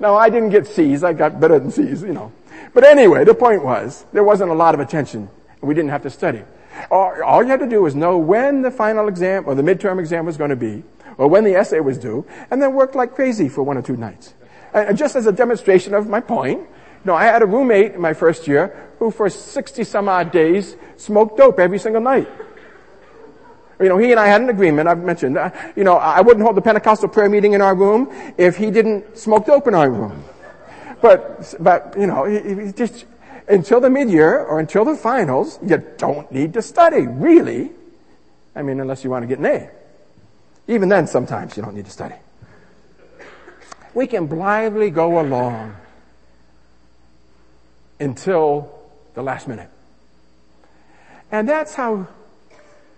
Now 0.00 0.16
I 0.16 0.28
didn't 0.28 0.50
get 0.50 0.66
C's, 0.66 1.04
I 1.04 1.12
got 1.12 1.38
better 1.38 1.60
than 1.60 1.70
C's, 1.70 2.02
you 2.02 2.12
know. 2.12 2.32
But 2.74 2.82
anyway, 2.82 3.24
the 3.24 3.34
point 3.34 3.62
was, 3.62 4.04
there 4.12 4.24
wasn't 4.24 4.50
a 4.50 4.54
lot 4.54 4.74
of 4.74 4.80
attention. 4.80 5.28
and 5.60 5.68
We 5.68 5.74
didn't 5.74 5.90
have 5.90 6.02
to 6.02 6.10
study. 6.10 6.42
All, 6.90 7.42
you 7.42 7.48
had 7.48 7.60
to 7.60 7.68
do 7.68 7.82
was 7.82 7.94
know 7.94 8.18
when 8.18 8.62
the 8.62 8.70
final 8.70 9.08
exam 9.08 9.44
or 9.46 9.54
the 9.54 9.62
midterm 9.62 9.98
exam 9.98 10.26
was 10.26 10.36
going 10.36 10.50
to 10.50 10.56
be, 10.56 10.82
or 11.18 11.28
when 11.28 11.44
the 11.44 11.54
essay 11.54 11.80
was 11.80 11.98
due, 11.98 12.26
and 12.50 12.60
then 12.60 12.74
work 12.74 12.94
like 12.94 13.14
crazy 13.14 13.48
for 13.48 13.62
one 13.62 13.76
or 13.76 13.82
two 13.82 13.96
nights. 13.96 14.34
And 14.72 14.96
just 14.96 15.16
as 15.16 15.26
a 15.26 15.32
demonstration 15.32 15.94
of 15.94 16.08
my 16.08 16.20
point, 16.20 16.60
you 16.60 16.66
know, 17.04 17.14
I 17.14 17.24
had 17.24 17.42
a 17.42 17.46
roommate 17.46 17.92
in 17.92 18.00
my 18.00 18.14
first 18.14 18.46
year 18.46 18.90
who 18.98 19.10
for 19.10 19.28
60 19.28 19.84
some 19.84 20.08
odd 20.08 20.30
days 20.30 20.76
smoked 20.96 21.36
dope 21.36 21.58
every 21.58 21.78
single 21.78 22.00
night. 22.00 22.28
You 23.80 23.88
know, 23.88 23.98
he 23.98 24.12
and 24.12 24.20
I 24.20 24.28
had 24.28 24.40
an 24.40 24.48
agreement, 24.48 24.88
I've 24.88 25.02
mentioned, 25.02 25.36
uh, 25.36 25.50
you 25.74 25.82
know, 25.82 25.96
I 25.96 26.20
wouldn't 26.20 26.44
hold 26.44 26.56
the 26.56 26.62
Pentecostal 26.62 27.08
prayer 27.08 27.28
meeting 27.28 27.54
in 27.54 27.60
our 27.60 27.74
room 27.74 28.08
if 28.38 28.56
he 28.56 28.70
didn't 28.70 29.18
smoke 29.18 29.46
dope 29.46 29.66
in 29.66 29.74
our 29.74 29.90
room. 29.90 30.22
But, 31.00 31.54
but, 31.58 31.96
you 31.98 32.06
know, 32.06 32.24
he, 32.24 32.66
he 32.66 32.72
just, 32.72 33.06
until 33.52 33.80
the 33.80 33.90
mid-year 33.90 34.38
or 34.38 34.58
until 34.58 34.84
the 34.84 34.96
finals, 34.96 35.58
you 35.64 35.76
don't 35.98 36.30
need 36.32 36.54
to 36.54 36.62
study, 36.62 37.06
really. 37.06 37.70
I 38.56 38.62
mean, 38.62 38.80
unless 38.80 39.04
you 39.04 39.10
want 39.10 39.22
to 39.22 39.26
get 39.26 39.38
an 39.38 39.46
A. 39.46 39.70
Even 40.68 40.88
then, 40.88 41.06
sometimes 41.06 41.56
you 41.56 41.62
don't 41.62 41.74
need 41.74 41.84
to 41.84 41.90
study. 41.90 42.14
We 43.94 44.06
can 44.06 44.26
blithely 44.26 44.90
go 44.90 45.20
along 45.20 45.76
until 48.00 48.72
the 49.14 49.22
last 49.22 49.46
minute. 49.46 49.68
And 51.30 51.48
that's 51.48 51.74
how 51.74 52.08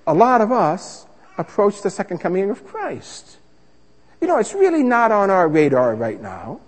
a 0.07 0.15
lot 0.15 0.41
of 0.41 0.53
us 0.53 1.07
approach 1.37 1.83
the 1.83 1.91
second 1.91 2.19
coming 2.19 2.51
of 2.51 2.65
Christ. 2.65 3.39
You 4.21 4.29
know, 4.29 4.39
it's 4.39 4.55
really 4.55 4.83
not 4.83 5.11
on 5.11 5.31
our 5.31 5.49
radar 5.49 5.95
right 5.97 6.21
now. 6.21 6.61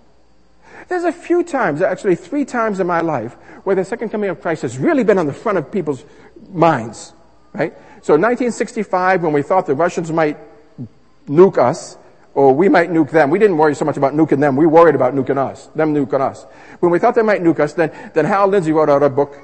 There's 0.87 1.03
a 1.03 1.11
few 1.11 1.43
times, 1.43 1.81
actually 1.81 2.15
three 2.15 2.45
times 2.45 2.79
in 2.79 2.87
my 2.87 3.01
life, 3.01 3.33
where 3.63 3.75
the 3.75 3.83
second 3.83 4.09
coming 4.09 4.29
of 4.29 4.41
Christ 4.41 4.61
has 4.61 4.77
really 4.77 5.03
been 5.03 5.17
on 5.17 5.25
the 5.25 5.33
front 5.33 5.57
of 5.57 5.71
people's 5.71 6.03
minds, 6.49 7.13
right? 7.53 7.73
So 8.01 8.13
1965, 8.13 9.23
when 9.23 9.33
we 9.33 9.41
thought 9.41 9.65
the 9.65 9.75
Russians 9.75 10.11
might 10.11 10.37
nuke 11.27 11.57
us, 11.57 11.97
or 12.37 12.53
we 12.53 12.69
might 12.69 12.91
nuke 12.91 13.09
them. 13.09 13.31
We 13.31 13.39
didn't 13.39 13.57
worry 13.57 13.73
so 13.73 13.83
much 13.83 13.97
about 13.97 14.13
nuking 14.13 14.39
them. 14.39 14.55
We 14.55 14.67
worried 14.67 14.93
about 14.93 15.15
nuking 15.15 15.39
us, 15.39 15.67
them 15.73 15.95
nuking 15.95 16.21
us. 16.21 16.45
When 16.79 16.91
we 16.91 16.99
thought 16.99 17.15
they 17.15 17.23
might 17.23 17.41
nuke 17.41 17.59
us, 17.59 17.73
then, 17.73 17.91
then 18.13 18.25
Hal 18.25 18.47
Lindsey 18.47 18.71
wrote 18.71 18.91
out 18.91 19.01
a 19.01 19.09
book, 19.09 19.35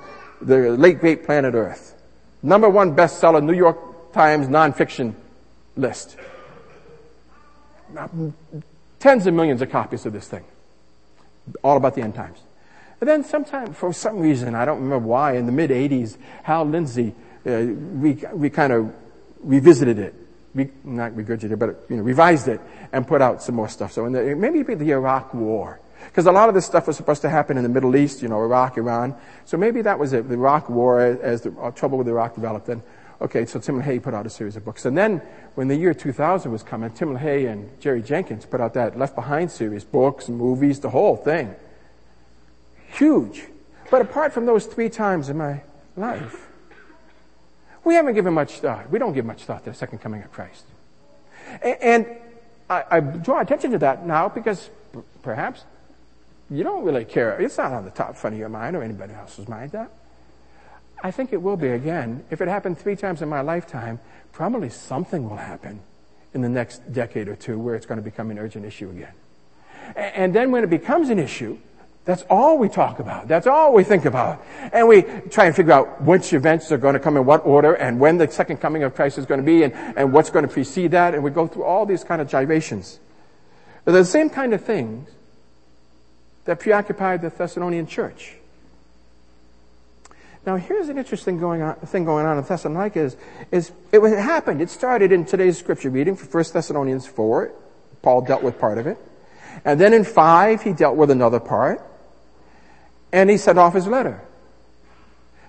The 0.43 0.77
Late 0.77 0.99
Great 0.99 1.25
Planet 1.25 1.55
Earth. 1.55 1.95
Number 2.43 2.69
one 2.69 2.95
bestseller, 2.95 3.43
New 3.43 3.55
York 3.55 4.13
Times 4.13 4.47
nonfiction 4.47 5.15
list. 5.75 6.17
Tens 8.99 9.25
of 9.25 9.33
millions 9.33 9.63
of 9.63 9.71
copies 9.71 10.05
of 10.05 10.13
this 10.13 10.27
thing. 10.27 10.43
All 11.63 11.77
about 11.77 11.95
the 11.95 12.01
end 12.01 12.15
times. 12.15 12.39
And 13.01 13.09
then 13.09 13.23
sometime, 13.23 13.73
for 13.73 13.91
some 13.91 14.19
reason, 14.19 14.55
I 14.55 14.63
don't 14.63 14.81
remember 14.81 15.07
why, 15.07 15.35
in 15.35 15.45
the 15.45 15.51
mid 15.51 15.71
80s, 15.71 16.17
Hal 16.43 16.65
Lindsey, 16.65 17.13
uh, 17.45 17.65
we, 17.95 18.13
we 18.33 18.49
kind 18.49 18.71
of 18.71 18.93
revisited 19.41 19.99
it. 19.99 20.15
Re, 20.53 20.69
not 20.83 21.11
regurgitated, 21.11 21.59
but 21.59 21.83
you 21.89 21.97
know, 21.97 22.03
revised 22.03 22.47
it 22.47 22.61
and 22.91 23.07
put 23.07 23.21
out 23.21 23.41
some 23.41 23.55
more 23.55 23.67
stuff. 23.67 23.91
So 23.91 24.05
in 24.05 24.13
the, 24.13 24.35
maybe 24.35 24.61
the 24.75 24.91
Iraq 24.91 25.33
War. 25.33 25.79
Because 26.05 26.25
a 26.27 26.31
lot 26.31 26.49
of 26.49 26.55
this 26.55 26.65
stuff 26.65 26.87
was 26.87 26.97
supposed 26.97 27.21
to 27.23 27.29
happen 27.29 27.57
in 27.57 27.63
the 27.63 27.69
Middle 27.69 27.95
East, 27.95 28.21
you 28.21 28.27
know, 28.27 28.39
Iraq, 28.39 28.77
Iran. 28.77 29.15
So 29.45 29.57
maybe 29.57 29.81
that 29.81 29.97
was 29.97 30.13
it, 30.13 30.27
the 30.27 30.35
Iraq 30.35 30.69
War 30.69 30.99
as 30.99 31.41
the 31.41 31.51
uh, 31.59 31.71
trouble 31.71 31.97
with 31.97 32.07
Iraq 32.07 32.35
developed. 32.35 32.67
Then, 32.67 32.83
okay, 33.23 33.45
so 33.45 33.59
Tim 33.59 33.81
LaHaye 33.81 34.03
put 34.03 34.13
out 34.13 34.25
a 34.25 34.29
series 34.29 34.55
of 34.55 34.65
books. 34.65 34.85
And 34.85 34.97
then 34.97 35.21
when 35.55 35.69
the 35.69 35.75
year 35.75 35.93
2000 35.93 36.51
was 36.51 36.61
coming, 36.61 36.91
Tim 36.91 37.17
LaHaye 37.17 37.49
and 37.49 37.79
Jerry 37.79 38.01
Jenkins 38.01 38.45
put 38.45 38.59
out 38.59 38.73
that 38.73 38.99
Left 38.99 39.15
Behind 39.15 39.49
series, 39.49 39.83
books, 39.83 40.27
movies, 40.27 40.81
the 40.81 40.89
whole 40.89 41.15
thing. 41.15 41.55
Huge. 42.91 43.45
But 43.89 44.01
apart 44.01 44.33
from 44.33 44.45
those 44.45 44.65
three 44.65 44.89
times 44.89 45.29
in 45.29 45.37
my 45.37 45.63
life, 45.95 46.47
we 47.83 47.95
haven't 47.95 48.13
given 48.13 48.33
much 48.33 48.59
thought. 48.59 48.89
We 48.89 48.99
don't 48.99 49.13
give 49.13 49.25
much 49.25 49.43
thought 49.43 49.63
to 49.63 49.71
the 49.71 49.75
second 49.75 49.99
coming 49.99 50.21
of 50.21 50.31
Christ. 50.31 50.65
And 51.61 52.07
I, 52.69 52.83
I 52.91 52.99
draw 52.99 53.39
attention 53.39 53.71
to 53.71 53.77
that 53.79 54.05
now 54.05 54.29
because 54.29 54.69
perhaps 55.21 55.63
you 56.49 56.63
don't 56.63 56.83
really 56.83 57.05
care. 57.05 57.39
It's 57.39 57.57
not 57.57 57.71
on 57.71 57.85
the 57.85 57.91
top 57.91 58.15
front 58.15 58.35
of 58.35 58.39
your 58.39 58.49
mind 58.49 58.75
or 58.75 58.83
anybody 58.83 59.13
else's 59.13 59.47
mind 59.47 59.71
that. 59.71 59.91
I 61.03 61.11
think 61.11 61.33
it 61.33 61.41
will 61.41 61.57
be 61.57 61.67
again. 61.67 62.23
If 62.31 62.39
it 62.39 62.47
happened 62.47 62.79
three 62.79 62.95
times 62.95 63.21
in 63.21 63.27
my 63.27 63.41
lifetime, 63.41 63.99
probably 64.31 64.69
something 64.69 65.29
will 65.29 65.37
happen 65.37 65.81
in 66.33 66.41
the 66.41 66.49
next 66.49 66.91
decade 66.91 67.27
or 67.27 67.35
two 67.35 67.59
where 67.59 67.75
it's 67.75 67.85
going 67.85 67.97
to 67.97 68.03
become 68.03 68.31
an 68.31 68.39
urgent 68.39 68.65
issue 68.65 68.89
again. 68.89 69.13
And 69.97 70.33
then 70.33 70.49
when 70.51 70.63
it 70.63 70.69
becomes 70.69 71.09
an 71.09 71.19
issue, 71.19 71.59
that's 72.05 72.23
all 72.29 72.57
we 72.57 72.69
talk 72.69 72.99
about. 72.99 73.27
That's 73.27 73.47
all 73.47 73.73
we 73.73 73.83
think 73.83 74.05
about. 74.05 74.43
And 74.71 74.87
we 74.87 75.03
try 75.29 75.45
and 75.45 75.55
figure 75.55 75.73
out 75.73 76.01
which 76.01 76.31
events 76.31 76.71
are 76.71 76.77
going 76.77 76.93
to 76.93 76.99
come 76.99 77.17
in 77.17 77.25
what 77.25 77.45
order 77.45 77.73
and 77.73 77.99
when 77.99 78.17
the 78.17 78.29
second 78.29 78.57
coming 78.57 78.83
of 78.83 78.95
Christ 78.95 79.17
is 79.17 79.25
going 79.25 79.39
to 79.39 79.45
be 79.45 79.63
and, 79.63 79.73
and 79.97 80.13
what's 80.13 80.29
going 80.29 80.47
to 80.47 80.51
precede 80.51 80.91
that. 80.91 81.13
And 81.13 81.23
we 81.23 81.31
go 81.31 81.47
through 81.47 81.63
all 81.65 81.85
these 81.85 82.03
kind 82.03 82.21
of 82.21 82.29
gyrations. 82.29 82.99
They're 83.83 83.93
the 83.93 84.05
same 84.05 84.29
kind 84.29 84.53
of 84.53 84.63
things 84.63 85.09
that 86.45 86.59
preoccupied 86.59 87.21
the 87.21 87.29
Thessalonian 87.29 87.87
church. 87.87 88.37
Now 90.45 90.57
here's 90.57 90.89
an 90.89 90.97
interesting 90.97 91.39
going 91.39 91.61
on, 91.61 91.75
thing 91.77 92.05
going 92.05 92.25
on 92.25 92.37
in 92.37 92.43
Thessalonica 92.43 92.99
is, 92.99 93.17
is 93.51 93.71
it 93.91 94.01
happened. 94.01 94.61
It 94.61 94.69
started 94.69 95.11
in 95.11 95.25
today's 95.25 95.57
scripture 95.57 95.89
reading 95.89 96.15
for 96.15 96.25
1 96.25 96.45
Thessalonians 96.53 97.07
4. 97.07 97.53
Paul 98.01 98.21
dealt 98.21 98.43
with 98.43 98.59
part 98.59 98.77
of 98.77 98.87
it. 98.87 98.97
And 99.63 99.79
then 99.79 99.93
in 99.93 100.03
5, 100.03 100.61
he 100.61 100.73
dealt 100.73 100.97
with 100.97 101.11
another 101.11 101.39
part 101.39 101.81
and 103.13 103.29
he 103.29 103.37
sent 103.37 103.57
off 103.57 103.73
his 103.73 103.87
letter. 103.87 104.21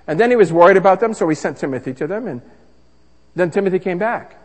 And 0.06 0.20
then 0.20 0.30
he 0.30 0.36
was 0.36 0.52
worried 0.52 0.76
about 0.76 1.00
them, 1.00 1.14
so 1.14 1.28
he 1.28 1.34
sent 1.34 1.56
Timothy 1.56 1.94
to 1.94 2.06
them, 2.06 2.28
and 2.28 2.42
then 3.34 3.50
Timothy 3.50 3.78
came 3.78 3.98
back. 3.98 4.38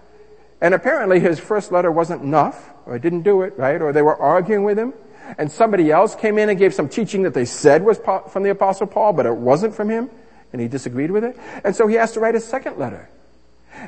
And 0.62 0.74
apparently 0.74 1.20
his 1.20 1.38
first 1.38 1.72
letter 1.72 1.92
wasn't 1.92 2.24
enough, 2.24 2.72
or 2.86 2.94
he 2.94 3.00
didn't 3.00 3.24
do 3.24 3.42
it, 3.42 3.58
right? 3.58 3.82
Or 3.82 3.92
they 3.92 4.02
were 4.02 4.16
arguing 4.16 4.64
with 4.64 4.80
him, 4.80 4.94
and 5.38 5.52
somebody 5.52 5.92
else 5.92 6.16
came 6.16 6.38
in 6.38 6.50
and 6.50 6.58
gave 6.58 6.74
some 6.74 6.88
teaching 6.88 7.24
that 7.24 7.34
they 7.34 7.44
said 7.44 7.84
was 7.84 8.00
from 8.30 8.44
the 8.44 8.50
apostle 8.50 8.88
Paul, 8.88 9.12
but 9.12 9.26
it 9.26 9.36
wasn't 9.36 9.76
from 9.76 9.90
him, 9.90 10.10
and 10.52 10.62
he 10.62 10.68
disagreed 10.68 11.12
with 11.12 11.24
it. 11.24 11.38
And 11.64 11.76
so 11.76 11.88
he 11.88 11.96
has 11.96 12.12
to 12.14 12.20
write 12.20 12.36
a 12.36 12.40
second 12.40 12.78
letter. 12.78 13.10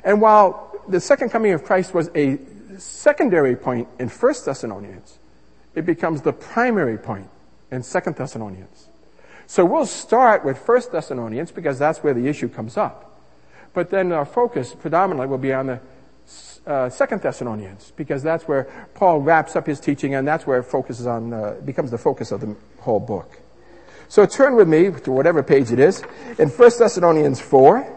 And 0.04 0.22
while 0.22 0.74
the 0.88 1.00
second 1.00 1.30
coming 1.30 1.54
of 1.54 1.64
Christ 1.64 1.94
was 1.94 2.10
a 2.16 2.40
secondary 2.78 3.56
point 3.56 3.88
in 4.00 4.10
First 4.10 4.46
Thessalonians, 4.46 5.20
it 5.76 5.86
becomes 5.86 6.22
the 6.22 6.34
primary 6.34 6.98
point 6.98 7.30
in 7.72 7.84
Second 7.84 8.16
Thessalonians. 8.16 8.90
So 9.48 9.66
we'll 9.66 9.86
start 9.86 10.46
with 10.46 10.58
First 10.58 10.92
Thessalonians 10.92 11.52
because 11.52 11.80
that's 11.80 12.00
where 12.00 12.14
the 12.14 12.28
issue 12.28 12.48
comes 12.48 12.78
up. 12.78 13.20
But 13.74 13.90
then 13.90 14.12
our 14.12 14.26
focus 14.26 14.76
predominantly 14.78 15.28
will 15.28 15.38
be 15.38 15.54
on 15.54 15.68
the 15.68 15.80
uh, 16.66 16.90
Second 16.90 17.22
Thessalonians 17.22 17.92
because 17.96 18.22
that's 18.22 18.48
where 18.48 18.66
Paul 18.94 19.20
wraps 19.20 19.56
up 19.56 19.66
his 19.66 19.80
teaching 19.80 20.14
and 20.16 20.28
that's 20.28 20.46
where 20.46 20.60
it 20.60 20.64
focuses 20.64 21.08
on, 21.08 21.34
uh, 21.34 21.56
becomes 21.66 21.92
the 21.92 21.98
focus 21.98 22.32
of 22.32 22.42
the 22.42 22.56
whole 22.80 23.00
book. 23.00 23.42
So 24.12 24.26
turn 24.26 24.58
with 24.58 24.68
me 24.68 24.92
to 24.92 25.12
whatever 25.14 25.42
page 25.42 25.72
it 25.72 25.80
is 25.80 26.04
in 26.38 26.50
First 26.50 26.80
Thessalonians 26.80 27.40
4, 27.40 27.88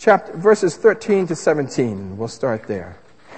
chapter, 0.00 0.36
verses 0.36 0.76
13 0.76 1.28
to 1.28 1.36
17. 1.36 2.18
We'll 2.18 2.26
start 2.26 2.66
there. 2.66 2.96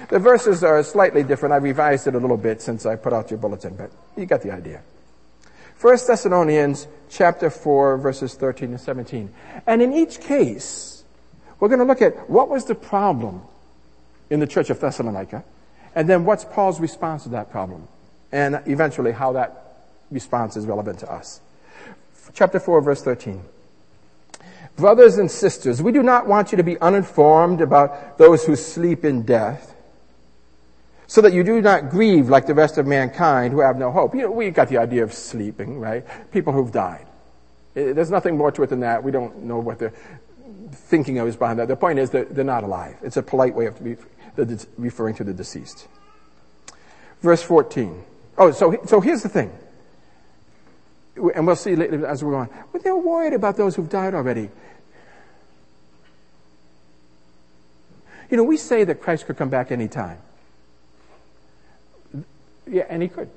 The 0.09 0.17
verses 0.17 0.63
are 0.63 0.81
slightly 0.81 1.21
different. 1.21 1.53
I 1.53 1.57
revised 1.57 2.07
it 2.07 2.15
a 2.15 2.17
little 2.17 2.37
bit 2.37 2.59
since 2.59 2.87
I 2.87 2.95
put 2.95 3.13
out 3.13 3.29
your 3.29 3.37
bulletin, 3.37 3.75
but 3.75 3.91
you 4.17 4.25
got 4.25 4.41
the 4.41 4.49
idea. 4.49 4.81
1 5.79 5.97
Thessalonians 6.07 6.87
chapter 7.07 7.51
4 7.51 7.97
verses 7.99 8.33
13 8.33 8.71
to 8.71 8.79
17. 8.79 9.31
And 9.67 9.83
in 9.83 9.93
each 9.93 10.21
case, 10.21 11.03
we're 11.59 11.67
going 11.67 11.77
to 11.77 11.85
look 11.85 12.01
at 12.01 12.31
what 12.31 12.49
was 12.49 12.65
the 12.65 12.73
problem 12.73 13.43
in 14.31 14.39
the 14.39 14.47
church 14.47 14.71
of 14.71 14.79
Thessalonica, 14.79 15.43
and 15.93 16.09
then 16.09 16.25
what's 16.25 16.45
Paul's 16.45 16.79
response 16.79 17.21
to 17.25 17.29
that 17.29 17.51
problem, 17.51 17.87
and 18.31 18.59
eventually 18.65 19.11
how 19.11 19.33
that 19.33 19.62
response 20.13 20.55
is 20.55 20.65
relevant 20.65 20.99
to 20.99 21.11
us. 21.11 21.41
Chapter 22.33 22.59
4 22.59 22.81
verse 22.81 23.01
13. 23.01 23.43
Brothers 24.75 25.17
and 25.17 25.29
sisters, 25.29 25.81
we 25.81 25.91
do 25.91 26.01
not 26.01 26.27
want 26.27 26.51
you 26.51 26.57
to 26.57 26.63
be 26.63 26.79
uninformed 26.79 27.61
about 27.61 28.17
those 28.17 28.43
who 28.43 28.55
sleep 28.55 29.05
in 29.05 29.23
death 29.23 29.75
so 31.05 31.21
that 31.21 31.31
you 31.31 31.43
do 31.43 31.61
not 31.61 31.91
grieve 31.91 32.27
like 32.29 32.47
the 32.47 32.55
rest 32.55 32.79
of 32.79 32.87
mankind 32.87 33.53
who 33.53 33.59
have 33.59 33.77
no 33.77 33.91
hope. 33.91 34.15
You 34.15 34.23
know, 34.23 34.31
we 34.31 34.49
got 34.49 34.69
the 34.69 34.79
idea 34.79 35.03
of 35.03 35.13
sleeping, 35.13 35.79
right? 35.79 36.03
People 36.31 36.53
who've 36.53 36.71
died. 36.71 37.05
Eh, 37.75 37.93
there's 37.93 38.09
nothing 38.09 38.35
more 38.35 38.51
to 38.51 38.63
it 38.63 38.69
than 38.69 38.79
that. 38.79 39.03
We 39.03 39.11
don't 39.11 39.43
know 39.43 39.59
what 39.59 39.77
they're 39.77 39.93
thinking 40.71 41.19
of 41.19 41.27
is 41.27 41.35
behind 41.35 41.59
that. 41.59 41.67
The 41.67 41.75
point 41.75 41.99
is 41.99 42.09
that 42.11 42.33
they're 42.33 42.43
not 42.43 42.63
alive. 42.63 42.97
It's 43.03 43.17
a 43.17 43.21
polite 43.21 43.53
way 43.53 43.67
of 43.67 43.79
referring 44.77 45.13
to 45.15 45.23
the 45.23 45.33
deceased. 45.33 45.87
Verse 47.21 47.43
14. 47.43 48.03
Oh, 48.37 48.51
so, 48.51 48.79
so 48.85 48.99
here's 48.99 49.21
the 49.21 49.29
thing. 49.29 49.55
And 51.15 51.45
we'll 51.45 51.55
see 51.55 51.75
later 51.75 52.05
as 52.05 52.23
we 52.23 52.31
go 52.31 52.37
on. 52.37 52.49
But 52.71 52.83
they're 52.83 52.95
worried 52.95 53.33
about 53.33 53.55
those 53.55 53.75
who've 53.75 53.89
died 53.89 54.15
already. 54.15 54.49
You 58.29 58.37
know, 58.37 58.43
we 58.43 58.57
say 58.57 58.83
that 58.83 59.01
Christ 59.01 59.27
could 59.27 59.37
come 59.37 59.49
back 59.49 59.71
any 59.71 59.87
time. 59.87 60.17
Yeah, 62.65 62.85
and 62.89 63.03
he 63.03 63.09
could. 63.09 63.29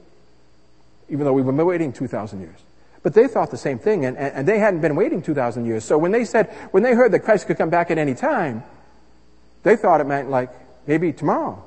Even 1.08 1.24
though 1.26 1.32
we've 1.32 1.44
been 1.44 1.56
waiting 1.56 1.92
2,000 1.92 2.40
years. 2.40 2.58
But 3.02 3.14
they 3.14 3.28
thought 3.28 3.50
the 3.50 3.58
same 3.58 3.78
thing, 3.78 4.04
and, 4.06 4.16
and 4.16 4.48
they 4.48 4.58
hadn't 4.58 4.80
been 4.80 4.96
waiting 4.96 5.22
2,000 5.22 5.66
years. 5.66 5.84
So 5.84 5.98
when 5.98 6.12
they 6.12 6.24
said, 6.24 6.48
when 6.70 6.82
they 6.82 6.94
heard 6.94 7.12
that 7.12 7.20
Christ 7.20 7.46
could 7.46 7.58
come 7.58 7.70
back 7.70 7.90
at 7.90 7.98
any 7.98 8.14
time, 8.14 8.64
they 9.62 9.76
thought 9.76 10.00
it 10.00 10.06
meant 10.06 10.30
like 10.30 10.50
maybe 10.86 11.12
tomorrow. 11.12 11.62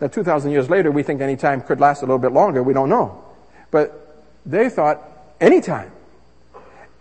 Now, 0.00 0.08
2,000 0.08 0.50
years 0.50 0.68
later, 0.68 0.90
we 0.90 1.02
think 1.02 1.20
any 1.20 1.36
time 1.36 1.60
could 1.60 1.80
last 1.80 2.02
a 2.02 2.06
little 2.06 2.18
bit 2.18 2.32
longer. 2.32 2.62
We 2.62 2.74
don't 2.74 2.88
know. 2.88 3.24
But 3.70 4.05
they 4.46 4.70
thought 4.70 5.02
any 5.40 5.60
time. 5.60 5.90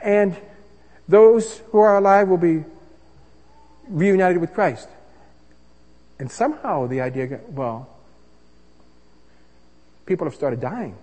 And 0.01 0.35
those 1.07 1.59
who 1.71 1.79
are 1.79 1.97
alive 1.97 2.27
will 2.27 2.37
be 2.37 2.63
reunited 3.87 4.41
with 4.41 4.53
Christ. 4.53 4.89
And 6.19 6.31
somehow 6.31 6.87
the 6.87 7.01
idea, 7.01 7.27
got, 7.27 7.49
well, 7.51 7.89
people 10.05 10.25
have 10.25 10.35
started 10.35 10.59
dying. 10.59 10.95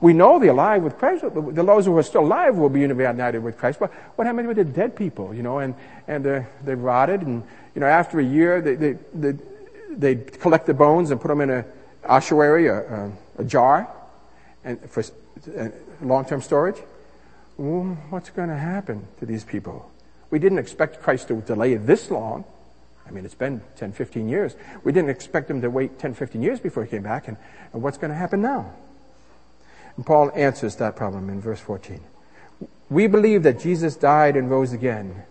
We 0.00 0.12
know 0.12 0.38
the 0.38 0.48
alive 0.48 0.82
with 0.82 0.98
Christ, 0.98 1.22
the 1.22 1.62
those 1.62 1.86
who 1.86 1.96
are 1.96 2.02
still 2.02 2.24
alive 2.24 2.56
will 2.56 2.68
be 2.68 2.80
united 2.80 3.38
with 3.42 3.56
Christ. 3.56 3.78
But 3.78 3.90
what 4.16 4.26
happened 4.26 4.48
with 4.48 4.56
the 4.56 4.64
dead 4.64 4.96
people, 4.96 5.32
you 5.32 5.42
know, 5.42 5.58
and, 5.58 5.74
and 6.08 6.24
they 6.24 6.46
they 6.62 6.74
rotted 6.74 7.22
and, 7.22 7.42
you 7.74 7.80
know, 7.80 7.86
after 7.86 8.18
a 8.18 8.24
year 8.24 8.60
they, 8.60 8.74
they, 8.74 8.98
they, 9.14 9.38
they 9.90 10.16
collect 10.16 10.66
the 10.66 10.74
bones 10.74 11.10
and 11.10 11.20
put 11.20 11.28
them 11.28 11.40
in 11.40 11.50
a 11.50 11.64
ossuary, 12.04 12.66
a, 12.66 12.80
a, 12.80 13.12
a 13.38 13.44
jar, 13.44 13.88
and 14.64 14.90
for 14.90 15.02
uh, 15.56 15.68
long-term 16.00 16.42
storage. 16.42 16.80
Well, 17.56 17.96
what's 18.10 18.30
going 18.30 18.48
to 18.48 18.56
happen 18.56 19.06
to 19.20 19.26
these 19.26 19.44
people? 19.44 19.90
We 20.30 20.38
didn't 20.38 20.58
expect 20.58 21.00
Christ 21.00 21.28
to 21.28 21.40
delay 21.40 21.74
this 21.74 22.10
long. 22.10 22.44
I 23.06 23.10
mean, 23.10 23.24
it's 23.24 23.34
been 23.34 23.60
10, 23.76 23.92
15 23.92 24.28
years. 24.28 24.56
We 24.82 24.92
didn't 24.92 25.10
expect 25.10 25.50
him 25.50 25.60
to 25.60 25.70
wait 25.70 25.98
10, 25.98 26.14
15 26.14 26.42
years 26.42 26.58
before 26.58 26.84
he 26.84 26.90
came 26.90 27.02
back. 27.02 27.28
And, 27.28 27.36
and 27.72 27.82
what's 27.82 27.98
going 27.98 28.10
to 28.10 28.16
happen 28.16 28.40
now? 28.40 28.72
And 29.96 30.04
Paul 30.04 30.32
answers 30.34 30.76
that 30.76 30.96
problem 30.96 31.28
in 31.28 31.40
verse 31.40 31.60
14. 31.60 32.00
We 32.90 33.06
believe 33.06 33.42
that 33.42 33.60
Jesus 33.60 33.96
died 33.96 34.36
and 34.36 34.50
rose 34.50 34.72
again. 34.72 35.24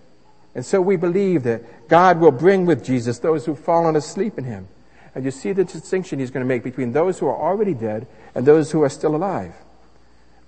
And 0.55 0.65
so 0.65 0.79
we 0.79 0.95
believe 0.95 1.43
that 1.43 1.87
God 1.87 2.19
will 2.19 2.31
bring 2.31 2.65
with 2.65 2.85
Jesus 2.85 3.19
those 3.19 3.45
who've 3.45 3.59
fallen 3.59 3.95
asleep 3.95 4.37
in 4.37 4.43
him. 4.43 4.67
And 5.15 5.23
you 5.25 5.31
see 5.31 5.51
the 5.51 5.63
distinction 5.63 6.19
he's 6.19 6.31
going 6.31 6.45
to 6.45 6.47
make 6.47 6.63
between 6.63 6.91
those 6.91 7.19
who 7.19 7.27
are 7.27 7.37
already 7.37 7.73
dead 7.73 8.07
and 8.33 8.45
those 8.45 8.71
who 8.71 8.81
are 8.81 8.89
still 8.89 9.15
alive. 9.15 9.53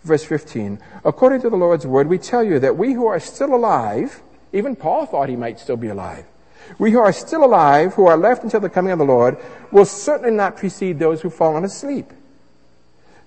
Verse 0.04 0.24
15. 0.24 0.80
According 1.04 1.42
to 1.42 1.50
the 1.50 1.56
Lord's 1.56 1.86
word, 1.86 2.08
we 2.08 2.18
tell 2.18 2.44
you 2.44 2.60
that 2.60 2.78
we 2.78 2.94
who 2.94 3.08
are 3.08 3.20
still 3.20 3.56
alive, 3.56 4.22
even 4.54 4.76
Paul 4.76 5.06
thought 5.06 5.30
he 5.30 5.36
might 5.36 5.60
still 5.60 5.78
be 5.78 5.88
alive. 5.88 6.26
We 6.80 6.92
who 6.92 7.00
are 7.00 7.14
still 7.14 7.44
alive, 7.44 7.94
who 7.94 8.08
are 8.08 8.18
left 8.18 8.44
until 8.44 8.60
the 8.60 8.70
coming 8.70 8.92
of 8.92 9.00
the 9.00 9.06
Lord, 9.06 9.38
will 9.72 9.86
certainly 9.86 10.32
not 10.32 10.58
precede 10.58 11.00
those 11.00 11.22
who've 11.22 11.34
fallen 11.34 11.64
asleep. 11.64 12.12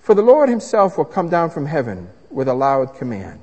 For 0.01 0.15
the 0.15 0.23
Lord 0.23 0.49
himself 0.49 0.97
will 0.97 1.05
come 1.05 1.29
down 1.29 1.51
from 1.51 1.67
heaven 1.67 2.09
with 2.31 2.49
a 2.49 2.55
loud 2.55 2.95
command. 2.97 3.41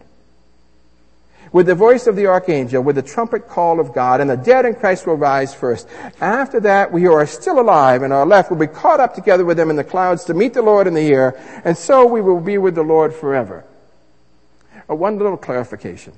With 1.55 1.67
the 1.67 1.73
voice 1.75 2.05
of 2.05 2.17
the 2.17 2.27
archangel, 2.27 2.83
with 2.83 2.97
the 2.97 3.01
trumpet 3.01 3.47
call 3.47 3.79
of 3.79 3.93
God, 3.93 4.19
and 4.19 4.29
the 4.29 4.35
dead 4.35 4.65
in 4.65 4.75
Christ 4.75 5.07
will 5.07 5.15
rise 5.15 5.55
first. 5.55 5.87
After 6.19 6.59
that, 6.59 6.91
we 6.91 7.03
who 7.03 7.13
are 7.13 7.25
still 7.25 7.61
alive 7.61 8.01
and 8.01 8.11
are 8.11 8.25
left 8.25 8.49
will 8.49 8.57
be 8.57 8.67
caught 8.67 8.99
up 8.99 9.15
together 9.15 9.45
with 9.45 9.55
them 9.55 9.69
in 9.69 9.77
the 9.77 9.83
clouds 9.85 10.25
to 10.25 10.33
meet 10.33 10.53
the 10.53 10.61
Lord 10.61 10.85
in 10.85 10.93
the 10.93 11.07
air, 11.07 11.61
and 11.63 11.77
so 11.77 12.05
we 12.07 12.19
will 12.19 12.41
be 12.41 12.57
with 12.57 12.75
the 12.75 12.83
Lord 12.83 13.13
forever. 13.13 13.63
One 14.87 15.17
little 15.17 15.37
clarification. 15.37 16.11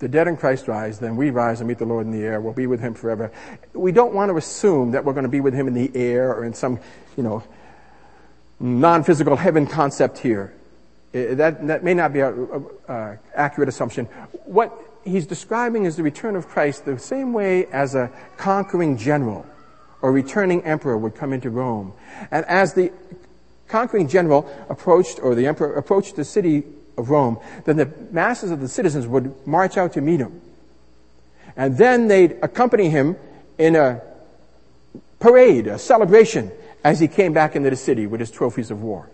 The 0.00 0.08
dead 0.08 0.28
in 0.28 0.36
Christ 0.36 0.68
rise, 0.68 0.98
then 0.98 1.16
we 1.16 1.30
rise 1.30 1.62
and 1.62 1.66
meet 1.66 1.78
the 1.78 1.86
Lord 1.86 2.04
in 2.04 2.12
the 2.12 2.26
air. 2.26 2.42
We'll 2.42 2.52
be 2.52 2.66
with 2.66 2.80
Him 2.80 2.92
forever. 2.92 3.32
We 3.72 3.90
don't 3.90 4.12
want 4.12 4.30
to 4.30 4.36
assume 4.36 4.90
that 4.90 5.06
we're 5.06 5.14
going 5.14 5.22
to 5.22 5.30
be 5.30 5.40
with 5.40 5.54
Him 5.54 5.66
in 5.66 5.72
the 5.72 5.90
air 5.94 6.30
or 6.30 6.44
in 6.44 6.52
some, 6.52 6.78
you 7.16 7.22
know, 7.22 7.42
non-physical 8.60 9.36
heaven 9.36 9.66
concept 9.66 10.18
here. 10.18 10.52
Uh, 11.16 11.34
that, 11.34 11.66
that 11.66 11.82
may 11.82 11.94
not 11.94 12.12
be 12.12 12.20
an 12.20 13.18
accurate 13.34 13.68
assumption. 13.68 14.04
What 14.44 14.78
he's 15.02 15.26
describing 15.26 15.86
is 15.86 15.96
the 15.96 16.02
return 16.02 16.36
of 16.36 16.46
Christ 16.46 16.84
the 16.84 16.98
same 16.98 17.32
way 17.32 17.66
as 17.66 17.94
a 17.94 18.10
conquering 18.36 18.98
general 18.98 19.46
or 20.02 20.12
returning 20.12 20.62
emperor 20.64 20.98
would 20.98 21.14
come 21.14 21.32
into 21.32 21.48
Rome. 21.48 21.94
And 22.30 22.44
as 22.46 22.74
the 22.74 22.92
conquering 23.66 24.08
general 24.08 24.46
approached, 24.68 25.18
or 25.22 25.34
the 25.34 25.46
emperor 25.46 25.74
approached 25.74 26.16
the 26.16 26.24
city 26.24 26.64
of 26.98 27.08
Rome, 27.08 27.38
then 27.64 27.76
the 27.76 27.90
masses 28.10 28.50
of 28.50 28.60
the 28.60 28.68
citizens 28.68 29.06
would 29.06 29.46
march 29.46 29.78
out 29.78 29.94
to 29.94 30.02
meet 30.02 30.20
him. 30.20 30.42
And 31.56 31.78
then 31.78 32.08
they'd 32.08 32.36
accompany 32.42 32.90
him 32.90 33.16
in 33.56 33.74
a 33.74 34.02
parade, 35.18 35.66
a 35.66 35.78
celebration, 35.78 36.52
as 36.84 37.00
he 37.00 37.08
came 37.08 37.32
back 37.32 37.56
into 37.56 37.70
the 37.70 37.76
city 37.76 38.06
with 38.06 38.20
his 38.20 38.30
trophies 38.30 38.70
of 38.70 38.82
war. 38.82 39.08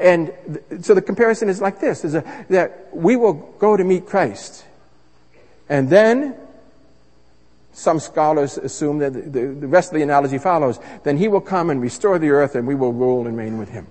And 0.00 0.32
th- 0.46 0.84
so 0.84 0.94
the 0.94 1.02
comparison 1.02 1.48
is 1.48 1.60
like 1.60 1.80
this, 1.80 2.04
is 2.04 2.14
a, 2.14 2.44
that 2.50 2.88
we 2.94 3.16
will 3.16 3.34
go 3.34 3.76
to 3.76 3.84
meet 3.84 4.06
Christ. 4.06 4.64
And 5.68 5.90
then, 5.90 6.36
some 7.72 8.00
scholars 8.00 8.58
assume 8.58 8.98
that 8.98 9.12
the, 9.12 9.54
the 9.54 9.68
rest 9.68 9.92
of 9.92 9.96
the 9.96 10.02
analogy 10.02 10.38
follows, 10.38 10.80
then 11.04 11.16
he 11.16 11.28
will 11.28 11.40
come 11.40 11.70
and 11.70 11.80
restore 11.80 12.18
the 12.18 12.30
earth 12.30 12.54
and 12.54 12.66
we 12.66 12.74
will 12.74 12.92
rule 12.92 13.26
and 13.26 13.36
reign 13.36 13.58
with 13.58 13.68
him. 13.68 13.86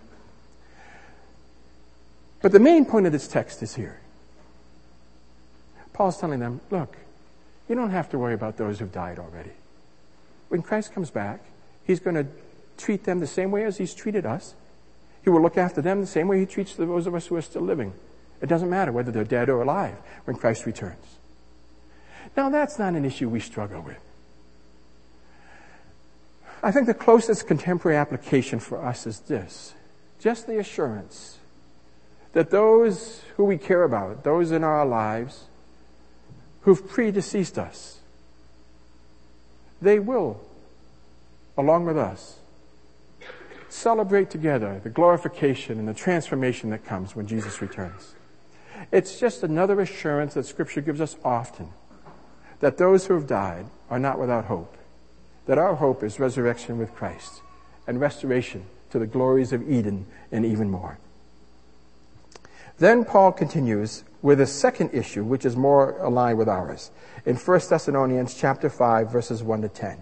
But 2.42 2.52
the 2.52 2.60
main 2.60 2.86
point 2.86 3.06
of 3.06 3.12
this 3.12 3.28
text 3.28 3.64
is 3.64 3.76
here. 3.76 4.00
Paul's 5.94 6.18
telling 6.20 6.40
them, 6.40 6.62
look, 6.70 6.96
you 7.68 7.76
don't 7.76 7.90
have 7.90 8.10
to 8.10 8.20
worry 8.20 8.34
about 8.34 8.58
those 8.58 8.80
who've 8.80 8.92
died 8.92 9.20
already. 9.20 9.52
When 10.50 10.62
Christ 10.62 10.94
comes 10.94 11.10
back, 11.10 11.42
he's 11.86 12.00
going 12.00 12.16
to 12.16 12.28
treat 12.78 13.04
them 13.06 13.20
the 13.20 13.28
same 13.28 13.52
way 13.52 13.64
as 13.64 13.78
he's 13.78 13.94
treated 13.94 14.26
us. 14.26 14.54
He 15.28 15.30
will 15.30 15.42
look 15.42 15.58
after 15.58 15.82
them 15.82 16.00
the 16.00 16.08
same 16.08 16.30
way 16.30 16.40
he 16.40 16.46
treats 16.46 16.74
those 16.76 17.06
of 17.06 17.14
us 17.14 17.28
who 17.28 17.36
are 17.36 17.42
still 17.42 17.64
living. 17.64 17.94
It 18.42 18.48
doesn't 18.48 18.70
matter 18.70 18.94
whether 18.94 19.12
they're 19.12 19.26
dead 19.26 19.50
or 19.50 19.62
alive 19.62 19.98
when 20.24 20.38
Christ 20.38 20.66
returns. 20.66 21.18
Now 22.38 22.50
that's 22.50 22.80
not 22.80 22.94
an 22.94 23.04
issue 23.04 23.28
we 23.28 23.42
struggle 23.42 23.82
with. 23.82 24.00
I 26.64 26.72
think 26.72 26.88
the 26.88 26.94
closest 26.94 27.46
contemporary 27.46 27.98
application 27.98 28.62
for 28.62 28.82
us 28.82 29.06
is 29.06 29.20
this. 29.20 29.74
Just 30.18 30.48
the 30.48 30.60
assurance 30.60 31.40
that 32.32 32.50
those 32.50 33.22
who 33.36 33.44
we 33.44 33.58
care 33.58 33.84
about, 33.84 34.24
those 34.24 34.54
in 34.54 34.64
our 34.64 34.86
lives 34.86 35.44
who've 36.62 36.88
predeceased 36.88 37.58
us, 37.58 38.00
they 39.82 40.00
will, 40.00 40.40
along 41.58 41.86
with 41.86 41.98
us, 41.98 42.40
celebrate 43.70 44.30
together 44.30 44.80
the 44.84 44.90
glorification 44.90 45.80
and 45.80 45.88
the 45.88 45.94
transformation 45.94 46.70
that 46.70 46.86
comes 46.86 47.16
when 47.16 47.28
Jesus 47.28 47.62
returns. 47.62 48.16
It's 48.92 49.20
just 49.20 49.44
another 49.44 49.80
assurance 49.82 50.36
that 50.36 50.46
Scripture 50.46 50.82
gives 50.82 51.02
us 51.02 51.18
often 51.24 51.70
that 52.60 52.78
those 52.78 53.06
who 53.06 53.14
have 53.14 53.28
died 53.28 53.66
are 53.90 54.00
not 54.00 54.20
without 54.20 54.46
hope, 54.46 54.78
that 55.46 55.58
our 55.58 55.76
hope 55.76 56.04
is 56.04 56.20
resurrection 56.20 56.78
with 56.78 56.94
Christ 56.96 57.42
and 57.86 58.00
restoration 58.00 58.66
to 58.90 59.00
the 59.00 59.08
glories 59.08 59.54
of 59.54 59.70
Eden 59.70 60.06
and 60.32 60.46
even 60.46 60.70
more. 60.70 60.98
Then 62.80 63.06
Paul 63.06 63.32
continues 63.32 64.04
with 64.22 64.40
a 64.40 64.48
second 64.48 64.92
issue, 64.94 65.24
which 65.24 65.46
is 65.46 65.56
more 65.56 65.98
aligned 66.00 66.38
with 66.38 66.50
ours, 66.50 66.92
in 67.26 67.36
1 67.36 67.62
Thessalonians 67.70 68.36
chapter 68.36 68.70
5, 68.70 69.12
verses 69.12 69.44
1 69.44 69.62
to 69.62 69.70
10. 69.70 70.00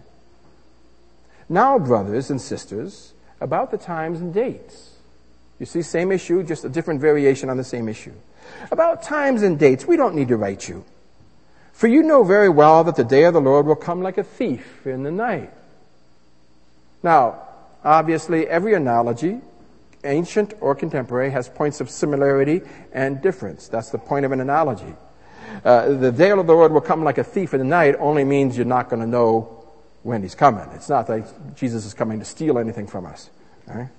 Now, 1.47 1.77
brothers 1.79 2.29
and 2.29 2.41
sisters, 2.41 3.13
about 3.39 3.71
the 3.71 3.77
times 3.77 4.21
and 4.21 4.33
dates. 4.33 4.95
You 5.59 5.65
see, 5.65 5.81
same 5.81 6.11
issue, 6.11 6.43
just 6.43 6.65
a 6.65 6.69
different 6.69 6.99
variation 6.99 7.49
on 7.49 7.57
the 7.57 7.63
same 7.63 7.87
issue. 7.87 8.13
About 8.71 9.03
times 9.03 9.41
and 9.41 9.57
dates, 9.57 9.85
we 9.85 9.95
don't 9.95 10.15
need 10.15 10.27
to 10.27 10.37
write 10.37 10.67
you. 10.67 10.83
For 11.71 11.87
you 11.87 12.03
know 12.03 12.23
very 12.23 12.49
well 12.49 12.83
that 12.83 12.95
the 12.95 13.03
day 13.03 13.23
of 13.23 13.33
the 13.33 13.41
Lord 13.41 13.65
will 13.65 13.75
come 13.75 14.01
like 14.01 14.17
a 14.17 14.23
thief 14.23 14.85
in 14.85 15.03
the 15.03 15.11
night. 15.11 15.51
Now, 17.03 17.43
obviously, 17.83 18.47
every 18.47 18.73
analogy, 18.73 19.41
ancient 20.03 20.53
or 20.61 20.75
contemporary, 20.75 21.31
has 21.31 21.49
points 21.49 21.81
of 21.81 21.89
similarity 21.89 22.61
and 22.93 23.21
difference. 23.21 23.67
That's 23.67 23.89
the 23.89 23.97
point 23.97 24.25
of 24.25 24.31
an 24.31 24.41
analogy. 24.41 24.95
Uh, 25.63 25.93
the 25.93 26.11
day 26.11 26.31
of 26.31 26.37
the 26.37 26.53
Lord 26.53 26.71
will 26.71 26.81
come 26.81 27.03
like 27.03 27.17
a 27.17 27.23
thief 27.23 27.53
in 27.53 27.59
the 27.59 27.65
night 27.65 27.95
only 27.99 28.23
means 28.23 28.57
you're 28.57 28.65
not 28.65 28.89
going 28.89 29.01
to 29.01 29.07
know 29.07 29.54
when 30.05 30.21
he's 30.21 30.35
coming. 30.35 30.69
It's 30.73 30.87
not 30.87 31.09
like 31.09 31.55
Jesus 31.55 31.83
is 31.83 31.95
coming 31.95 32.19
to 32.19 32.25
steal 32.25 32.59
anything 32.59 32.85
from 32.85 33.07
us. 33.07 33.31
Right? 33.65 33.89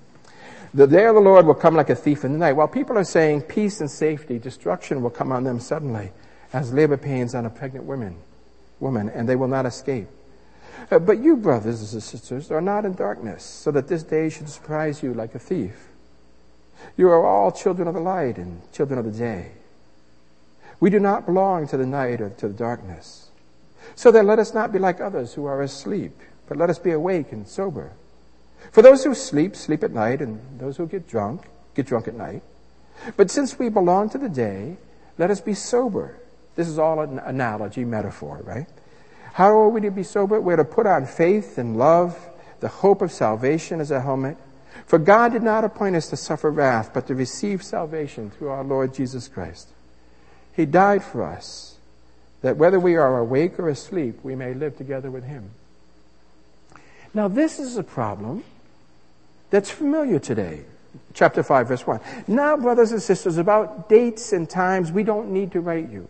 The 0.73 0.87
day 0.87 1.05
of 1.05 1.15
the 1.15 1.21
Lord 1.21 1.45
will 1.45 1.53
come 1.53 1.75
like 1.75 1.89
a 1.89 1.95
thief 1.95 2.23
in 2.23 2.31
the 2.31 2.37
night. 2.37 2.53
While 2.53 2.69
people 2.69 2.97
are 2.97 3.03
saying 3.03 3.41
peace 3.41 3.81
and 3.81 3.91
safety, 3.91 4.39
destruction 4.39 5.01
will 5.01 5.09
come 5.09 5.33
on 5.33 5.43
them 5.43 5.59
suddenly 5.59 6.11
as 6.53 6.71
labor 6.71 6.95
pains 6.95 7.35
on 7.35 7.45
a 7.45 7.49
pregnant 7.49 7.85
woman, 7.85 8.15
woman, 8.79 9.09
and 9.09 9.27
they 9.27 9.35
will 9.35 9.49
not 9.49 9.65
escape. 9.65 10.07
Uh, 10.89 10.97
but 10.97 11.19
you, 11.19 11.35
brothers 11.35 11.93
and 11.93 12.01
sisters, 12.01 12.51
are 12.51 12.61
not 12.61 12.85
in 12.85 12.93
darkness, 12.93 13.43
so 13.43 13.69
that 13.71 13.89
this 13.89 14.03
day 14.03 14.29
should 14.29 14.47
surprise 14.47 15.03
you 15.03 15.13
like 15.13 15.35
a 15.35 15.39
thief. 15.39 15.89
You 16.95 17.09
are 17.09 17.25
all 17.25 17.51
children 17.51 17.85
of 17.85 17.95
the 17.95 17.99
light 17.99 18.37
and 18.37 18.61
children 18.71 18.97
of 18.97 19.03
the 19.03 19.11
day. 19.11 19.51
We 20.79 20.89
do 20.89 21.01
not 21.01 21.25
belong 21.25 21.67
to 21.67 21.75
the 21.75 21.85
night 21.85 22.21
or 22.21 22.29
to 22.29 22.47
the 22.47 22.53
darkness. 22.53 23.26
So 23.95 24.11
then 24.11 24.27
let 24.27 24.39
us 24.39 24.53
not 24.53 24.71
be 24.71 24.79
like 24.79 25.01
others 25.01 25.33
who 25.33 25.45
are 25.45 25.61
asleep, 25.61 26.19
but 26.47 26.57
let 26.57 26.69
us 26.69 26.79
be 26.79 26.91
awake 26.91 27.31
and 27.31 27.47
sober. 27.47 27.93
For 28.71 28.81
those 28.81 29.03
who 29.03 29.13
sleep, 29.13 29.55
sleep 29.55 29.83
at 29.83 29.91
night, 29.91 30.21
and 30.21 30.39
those 30.59 30.77
who 30.77 30.87
get 30.87 31.07
drunk, 31.07 31.47
get 31.75 31.85
drunk 31.85 32.07
at 32.07 32.15
night. 32.15 32.43
But 33.15 33.31
since 33.31 33.57
we 33.57 33.69
belong 33.69 34.09
to 34.09 34.17
the 34.17 34.29
day, 34.29 34.77
let 35.17 35.31
us 35.31 35.41
be 35.41 35.53
sober. 35.53 36.19
This 36.55 36.67
is 36.67 36.79
all 36.79 36.99
an 37.01 37.19
analogy, 37.19 37.85
metaphor, 37.85 38.41
right? 38.43 38.67
How 39.33 39.49
are 39.49 39.69
we 39.69 39.81
to 39.81 39.91
be 39.91 40.03
sober? 40.03 40.41
We're 40.41 40.55
to 40.55 40.65
put 40.65 40.87
on 40.87 41.05
faith 41.05 41.57
and 41.57 41.77
love, 41.77 42.17
the 42.59 42.67
hope 42.67 43.01
of 43.01 43.11
salvation 43.11 43.79
as 43.79 43.91
a 43.91 44.01
helmet. 44.01 44.37
For 44.85 44.97
God 44.97 45.33
did 45.33 45.43
not 45.43 45.63
appoint 45.63 45.95
us 45.95 46.09
to 46.09 46.17
suffer 46.17 46.49
wrath, 46.49 46.91
but 46.93 47.07
to 47.07 47.15
receive 47.15 47.63
salvation 47.63 48.31
through 48.31 48.49
our 48.49 48.63
Lord 48.63 48.93
Jesus 48.93 49.27
Christ. 49.27 49.69
He 50.53 50.65
died 50.65 51.03
for 51.03 51.23
us 51.23 51.76
that 52.47 52.55
whether 52.55 52.79
we 52.79 52.95
are 52.95 53.17
awake 53.17 53.59
or 53.59 53.67
asleep, 53.67 54.19
we 54.23 54.33
may 54.33 54.53
live 54.53 54.77
together 54.77 55.11
with 55.11 55.25
Him. 55.25 55.51
Now, 57.13 57.27
this 57.27 57.59
is 57.59 57.75
a 57.75 57.83
problem 57.83 58.45
that's 59.49 59.69
familiar 59.69 60.17
today. 60.17 60.61
Chapter 61.13 61.43
5, 61.43 61.67
verse 61.67 61.85
1. 61.85 61.99
Now, 62.25 62.55
brothers 62.55 62.93
and 62.93 63.01
sisters, 63.01 63.37
about 63.37 63.89
dates 63.89 64.31
and 64.31 64.49
times, 64.49 64.93
we 64.93 65.03
don't 65.03 65.29
need 65.31 65.51
to 65.51 65.59
write 65.59 65.89
you. 65.89 66.07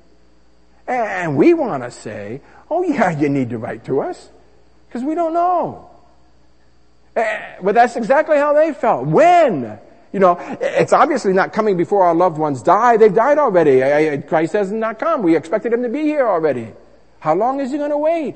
And 0.88 1.38
we 1.38 1.56
want 1.56 1.82
to 1.82 1.90
say, 1.90 2.42
oh, 2.70 2.84
yeah, 2.84 3.10
you 3.10 3.30
need 3.30 3.50
to 3.50 3.58
write 3.58 3.84
to 3.86 4.02
us, 4.02 4.30
because 4.88 5.04
we 5.04 5.16
don't 5.16 5.34
know. 5.34 5.90
Eh, 7.16 7.56
but 7.64 7.74
that's 7.74 7.96
exactly 7.96 8.38
how 8.38 8.54
they 8.54 8.74
felt. 8.74 9.08
When? 9.08 9.80
You 10.18 10.22
know, 10.22 10.58
it's 10.60 10.94
obviously 10.94 11.32
not 11.32 11.54
coming 11.54 11.78
before 11.78 12.04
our 12.04 12.16
loved 12.16 12.40
ones 12.40 12.64
die. 12.64 12.98
They've 12.98 13.14
died 13.14 13.38
already. 13.38 14.20
Christ 14.24 14.54
has 14.54 14.72
not 14.72 14.98
come. 14.98 15.22
We 15.22 15.36
expected 15.36 15.72
him 15.72 15.84
to 15.84 15.90
be 15.90 16.02
here 16.02 16.28
already. 16.28 16.74
How 17.20 17.36
long 17.36 17.60
is 17.60 17.72
he 17.72 17.78
going 17.78 17.92
to 17.92 18.00
wait? 18.00 18.36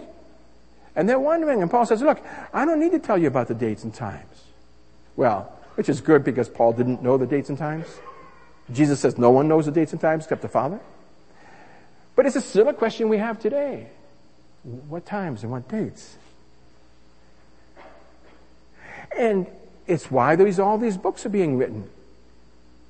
And 0.96 1.10
they're 1.10 1.20
wondering. 1.20 1.64
And 1.64 1.72
Paul 1.72 1.88
says, 1.88 2.04
look, 2.04 2.24
I 2.54 2.66
don't 2.66 2.80
need 2.80 2.92
to 2.92 3.00
tell 3.00 3.18
you 3.18 3.26
about 3.26 3.48
the 3.48 3.56
dates 3.56 3.84
and 3.84 3.92
times. 3.92 4.44
Well, 5.16 5.58
which 5.74 5.90
is 5.90 6.02
good 6.02 6.24
because 6.24 6.48
Paul 6.48 6.72
didn't 6.74 7.02
know 7.02 7.18
the 7.18 7.26
dates 7.26 7.50
and 7.50 7.58
times. 7.58 7.88
Jesus 8.72 9.00
says 9.00 9.18
no 9.18 9.32
one 9.32 9.48
knows 9.48 9.66
the 9.66 9.72
dates 9.72 9.92
and 9.92 10.00
times 10.00 10.26
except 10.26 10.44
the 10.44 10.50
Father. 10.50 10.80
But 12.16 12.28
it's 12.28 12.36
a 12.36 12.62
a 12.62 12.74
question 12.74 13.10
we 13.10 13.18
have 13.18 13.40
today. 13.40 13.88
What 14.88 15.08
times 15.08 15.42
and 15.42 15.52
what 15.52 15.68
dates? 15.68 16.16
And 19.18 19.48
it's 19.92 20.10
why 20.10 20.36
these, 20.36 20.60
all 20.60 20.78
these 20.78 20.98
books 20.98 21.26
are 21.26 21.30
being 21.30 21.58
written. 21.58 21.90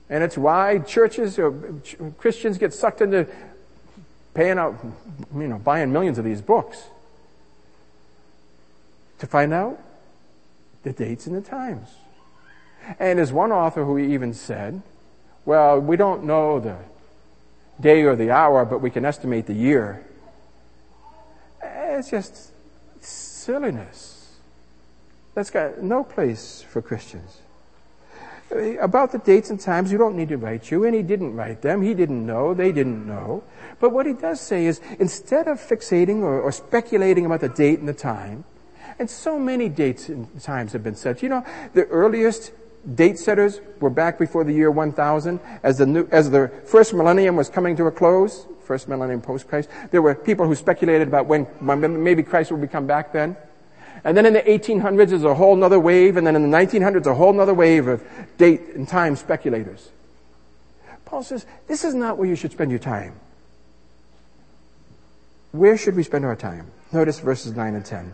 And 0.09 0.23
it's 0.23 0.37
why 0.37 0.79
churches 0.79 1.39
or 1.39 1.51
Christians 2.17 2.57
get 2.57 2.73
sucked 2.73 3.01
into 3.01 3.27
paying 4.33 4.59
out, 4.59 4.75
you 5.35 5.47
know, 5.47 5.57
buying 5.57 5.91
millions 5.91 6.17
of 6.17 6.25
these 6.25 6.41
books 6.41 6.83
to 9.19 9.25
find 9.25 9.53
out 9.53 9.79
the 10.83 10.91
dates 10.91 11.27
and 11.27 11.35
the 11.35 11.41
times. 11.41 11.89
And 12.99 13.19
there's 13.19 13.31
one 13.31 13.51
author 13.51 13.83
who 13.85 13.97
even 13.97 14.33
said, 14.33 14.81
well, 15.45 15.79
we 15.79 15.97
don't 15.97 16.23
know 16.23 16.59
the 16.59 16.77
day 17.79 18.03
or 18.03 18.15
the 18.15 18.31
hour, 18.31 18.63
but 18.65 18.79
we 18.79 18.89
can 18.91 19.05
estimate 19.05 19.47
the 19.47 19.53
year. 19.53 20.05
It's 21.63 22.11
just 22.11 22.51
silliness. 23.01 24.10
That's 25.33 25.49
got 25.49 25.81
no 25.81 26.03
place 26.03 26.63
for 26.67 26.81
Christians. 26.81 27.39
About 28.81 29.13
the 29.13 29.17
dates 29.17 29.49
and 29.49 29.59
times, 29.59 29.91
you 29.91 29.97
don't 29.97 30.17
need 30.17 30.27
to 30.29 30.37
write 30.37 30.71
you, 30.71 30.83
and 30.83 30.93
he 30.93 31.01
didn't 31.01 31.35
write 31.35 31.61
them. 31.61 31.81
He 31.81 31.93
didn't 31.93 32.25
know. 32.25 32.53
They 32.53 32.73
didn't 32.73 33.07
know. 33.07 33.43
But 33.79 33.91
what 33.91 34.05
he 34.05 34.11
does 34.11 34.41
say 34.41 34.65
is, 34.65 34.81
instead 34.99 35.47
of 35.47 35.57
fixating 35.57 36.21
or, 36.21 36.41
or 36.41 36.51
speculating 36.51 37.25
about 37.25 37.39
the 37.39 37.47
date 37.47 37.79
and 37.79 37.87
the 37.87 37.93
time, 37.93 38.43
and 38.99 39.09
so 39.09 39.39
many 39.39 39.69
dates 39.69 40.09
and 40.09 40.41
times 40.41 40.73
have 40.73 40.83
been 40.83 40.95
set. 40.95 41.23
You 41.23 41.29
know, 41.29 41.45
the 41.73 41.85
earliest 41.87 42.51
date 42.95 43.17
setters 43.17 43.61
were 43.79 43.89
back 43.89 44.19
before 44.19 44.43
the 44.43 44.53
year 44.53 44.69
1000 44.69 45.39
as 45.63 45.77
the 45.77 45.85
new, 45.85 46.07
as 46.11 46.29
the 46.29 46.51
first 46.65 46.93
millennium 46.93 47.35
was 47.35 47.49
coming 47.49 47.75
to 47.77 47.85
a 47.85 47.91
close, 47.91 48.47
first 48.63 48.87
millennium 48.87 49.21
post 49.21 49.47
Christ. 49.47 49.69
There 49.91 50.01
were 50.01 50.13
people 50.13 50.45
who 50.45 50.55
speculated 50.55 51.07
about 51.07 51.25
when, 51.25 51.45
when 51.45 52.03
maybe 52.03 52.21
Christ 52.21 52.51
would 52.51 52.71
come 52.71 52.85
back 52.85 53.13
then. 53.13 53.37
And 54.03 54.17
then 54.17 54.25
in 54.25 54.33
the 54.33 54.41
1800s, 54.41 55.09
there's 55.09 55.23
a 55.23 55.35
whole 55.35 55.63
other 55.63 55.79
wave, 55.79 56.17
and 56.17 56.25
then 56.25 56.35
in 56.35 56.49
the 56.49 56.57
1900s, 56.57 57.05
a 57.05 57.13
whole 57.13 57.39
other 57.39 57.53
wave 57.53 57.87
of 57.87 58.03
date 58.37 58.61
and 58.75 58.87
time 58.87 59.15
speculators. 59.15 59.89
Paul 61.05 61.23
says, 61.23 61.45
this 61.67 61.83
is 61.83 61.93
not 61.93 62.17
where 62.17 62.27
you 62.27 62.35
should 62.35 62.51
spend 62.51 62.71
your 62.71 62.79
time. 62.79 63.19
Where 65.51 65.77
should 65.77 65.95
we 65.95 66.03
spend 66.03 66.25
our 66.25 66.35
time? 66.35 66.71
Notice 66.91 67.19
verses 67.19 67.55
9 67.55 67.75
and 67.75 67.85
10. 67.85 68.13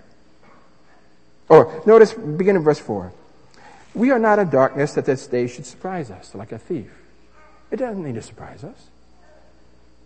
Or 1.50 1.82
notice, 1.86 2.14
begin 2.14 2.56
in 2.56 2.64
verse 2.64 2.80
4. 2.80 3.14
We 3.94 4.12
are 4.12 4.20
not 4.20 4.40
in 4.40 4.50
darkness 4.50 4.94
that 4.94 5.06
this 5.06 5.28
day 5.28 5.48
should 5.48 5.66
surprise 5.66 6.12
us 6.12 6.36
like 6.36 6.52
a 6.52 6.58
thief. 6.58 6.92
It 7.72 7.78
doesn't 7.78 8.04
need 8.04 8.16
to 8.16 8.22
surprise 8.22 8.64
us 8.64 8.88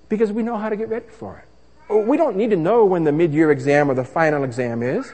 because 0.10 0.31
we 0.31 0.43
know 0.43 0.57
how 0.57 0.69
to 0.69 0.75
get 0.75 0.89
ready 0.89 1.07
for 1.07 1.43
it. 1.43 1.47
We 1.93 2.17
don't 2.17 2.36
need 2.36 2.51
to 2.51 2.55
know 2.55 2.86
when 2.86 3.03
the 3.03 3.12
mid-year 3.12 3.51
exam 3.51 3.89
or 3.89 3.93
the 3.93 4.03
final 4.03 4.43
exam 4.43 4.84
is. 4.84 5.12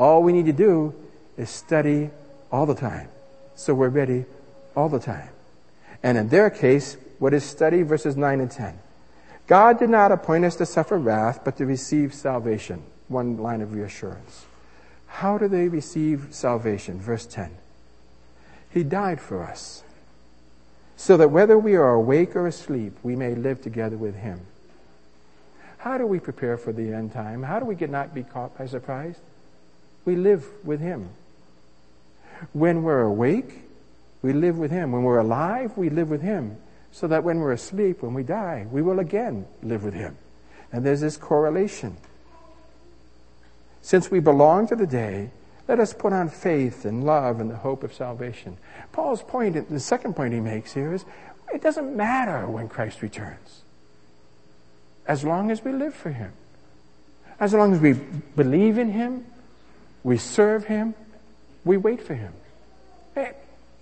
All 0.00 0.22
we 0.22 0.32
need 0.32 0.46
to 0.46 0.54
do 0.54 0.94
is 1.36 1.50
study 1.50 2.08
all 2.50 2.64
the 2.64 2.74
time. 2.74 3.10
So 3.54 3.74
we're 3.74 3.90
ready 3.90 4.24
all 4.74 4.88
the 4.88 4.98
time. 4.98 5.28
And 6.02 6.16
in 6.16 6.30
their 6.30 6.48
case, 6.48 6.96
what 7.18 7.34
is 7.34 7.44
study 7.44 7.82
verses 7.82 8.16
9 8.16 8.40
and 8.40 8.50
10? 8.50 8.78
God 9.46 9.78
did 9.78 9.90
not 9.90 10.10
appoint 10.10 10.46
us 10.46 10.56
to 10.56 10.64
suffer 10.64 10.96
wrath, 10.96 11.44
but 11.44 11.58
to 11.58 11.66
receive 11.66 12.14
salvation. 12.14 12.82
One 13.08 13.36
line 13.36 13.60
of 13.60 13.74
reassurance. 13.74 14.46
How 15.06 15.36
do 15.36 15.48
they 15.48 15.68
receive 15.68 16.28
salvation? 16.30 16.98
Verse 16.98 17.26
10. 17.26 17.50
He 18.70 18.82
died 18.82 19.20
for 19.20 19.42
us, 19.42 19.82
so 20.96 21.18
that 21.18 21.30
whether 21.30 21.58
we 21.58 21.74
are 21.74 21.92
awake 21.92 22.34
or 22.34 22.46
asleep, 22.46 22.96
we 23.02 23.16
may 23.16 23.34
live 23.34 23.60
together 23.60 23.98
with 23.98 24.14
Him. 24.14 24.46
How 25.76 25.98
do 25.98 26.06
we 26.06 26.20
prepare 26.20 26.56
for 26.56 26.72
the 26.72 26.90
end 26.94 27.12
time? 27.12 27.42
How 27.42 27.58
do 27.60 27.66
we 27.66 27.74
get 27.74 27.90
not 27.90 28.14
be 28.14 28.22
caught 28.22 28.56
by 28.56 28.64
surprise? 28.64 29.20
We 30.04 30.16
live 30.16 30.46
with 30.64 30.80
Him. 30.80 31.10
When 32.52 32.82
we're 32.82 33.02
awake, 33.02 33.64
we 34.22 34.32
live 34.32 34.58
with 34.58 34.70
Him. 34.70 34.92
When 34.92 35.02
we're 35.02 35.18
alive, 35.18 35.76
we 35.76 35.90
live 35.90 36.08
with 36.08 36.22
Him. 36.22 36.56
So 36.92 37.06
that 37.06 37.22
when 37.22 37.38
we're 37.38 37.52
asleep, 37.52 38.02
when 38.02 38.14
we 38.14 38.22
die, 38.22 38.66
we 38.70 38.82
will 38.82 38.98
again 38.98 39.46
live 39.62 39.84
with 39.84 39.94
Him. 39.94 40.16
And 40.72 40.84
there's 40.84 41.00
this 41.00 41.16
correlation. 41.16 41.96
Since 43.82 44.10
we 44.10 44.20
belong 44.20 44.66
to 44.68 44.76
the 44.76 44.86
day, 44.86 45.30
let 45.68 45.78
us 45.78 45.92
put 45.92 46.12
on 46.12 46.28
faith 46.28 46.84
and 46.84 47.04
love 47.04 47.40
and 47.40 47.50
the 47.50 47.56
hope 47.56 47.84
of 47.84 47.94
salvation. 47.94 48.56
Paul's 48.92 49.22
point, 49.22 49.70
the 49.70 49.80
second 49.80 50.16
point 50.16 50.34
he 50.34 50.40
makes 50.40 50.72
here 50.72 50.92
is 50.92 51.04
it 51.54 51.62
doesn't 51.62 51.96
matter 51.96 52.46
when 52.46 52.68
Christ 52.68 53.02
returns. 53.02 53.62
As 55.06 55.24
long 55.24 55.50
as 55.50 55.64
we 55.64 55.72
live 55.72 55.94
for 55.94 56.10
Him. 56.10 56.32
As 57.38 57.54
long 57.54 57.72
as 57.72 57.80
we 57.80 57.92
believe 57.92 58.78
in 58.78 58.90
Him, 58.90 59.26
we 60.02 60.16
serve 60.16 60.64
Him. 60.64 60.94
We 61.64 61.76
wait 61.76 62.02
for 62.02 62.14
Him. 62.14 62.32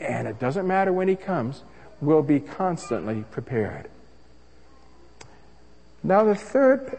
And 0.01 0.29
it 0.29 0.39
doesn't 0.39 0.67
matter 0.67 0.93
when 0.93 1.09
He 1.09 1.17
comes, 1.17 1.63
we'll 2.01 2.23
be 2.23 2.41
constantly 2.41 3.25
prepared. 3.31 3.89
Now, 6.03 6.25
the 6.25 6.35
third 6.35 6.99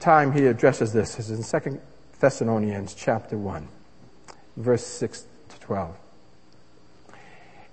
time 0.00 0.32
he 0.32 0.46
addresses 0.46 0.92
this 0.92 1.18
is 1.18 1.30
in 1.30 1.60
2 1.60 1.80
Thessalonians 2.18 2.94
chapter 2.94 3.36
1, 3.36 3.68
verse 4.56 4.86
6 4.86 5.26
to 5.50 5.60
12. 5.60 5.96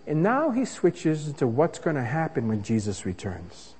And 0.07 0.21
now 0.21 0.49
he 0.51 0.65
switches 0.65 1.31
to 1.33 1.47
what's 1.47 1.79
going 1.79 1.95
to 1.95 2.03
happen 2.03 2.47
when 2.47 2.63
Jesus 2.63 3.05
returns. 3.05 3.75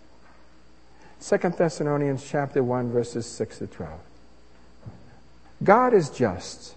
2 1.19 1.37
Thessalonians 1.57 2.25
chapter 2.27 2.63
1, 2.63 2.91
verses 2.91 3.25
6 3.25 3.59
to 3.59 3.67
12. 3.67 3.99
God 5.63 5.93
is 5.93 6.09
just 6.09 6.75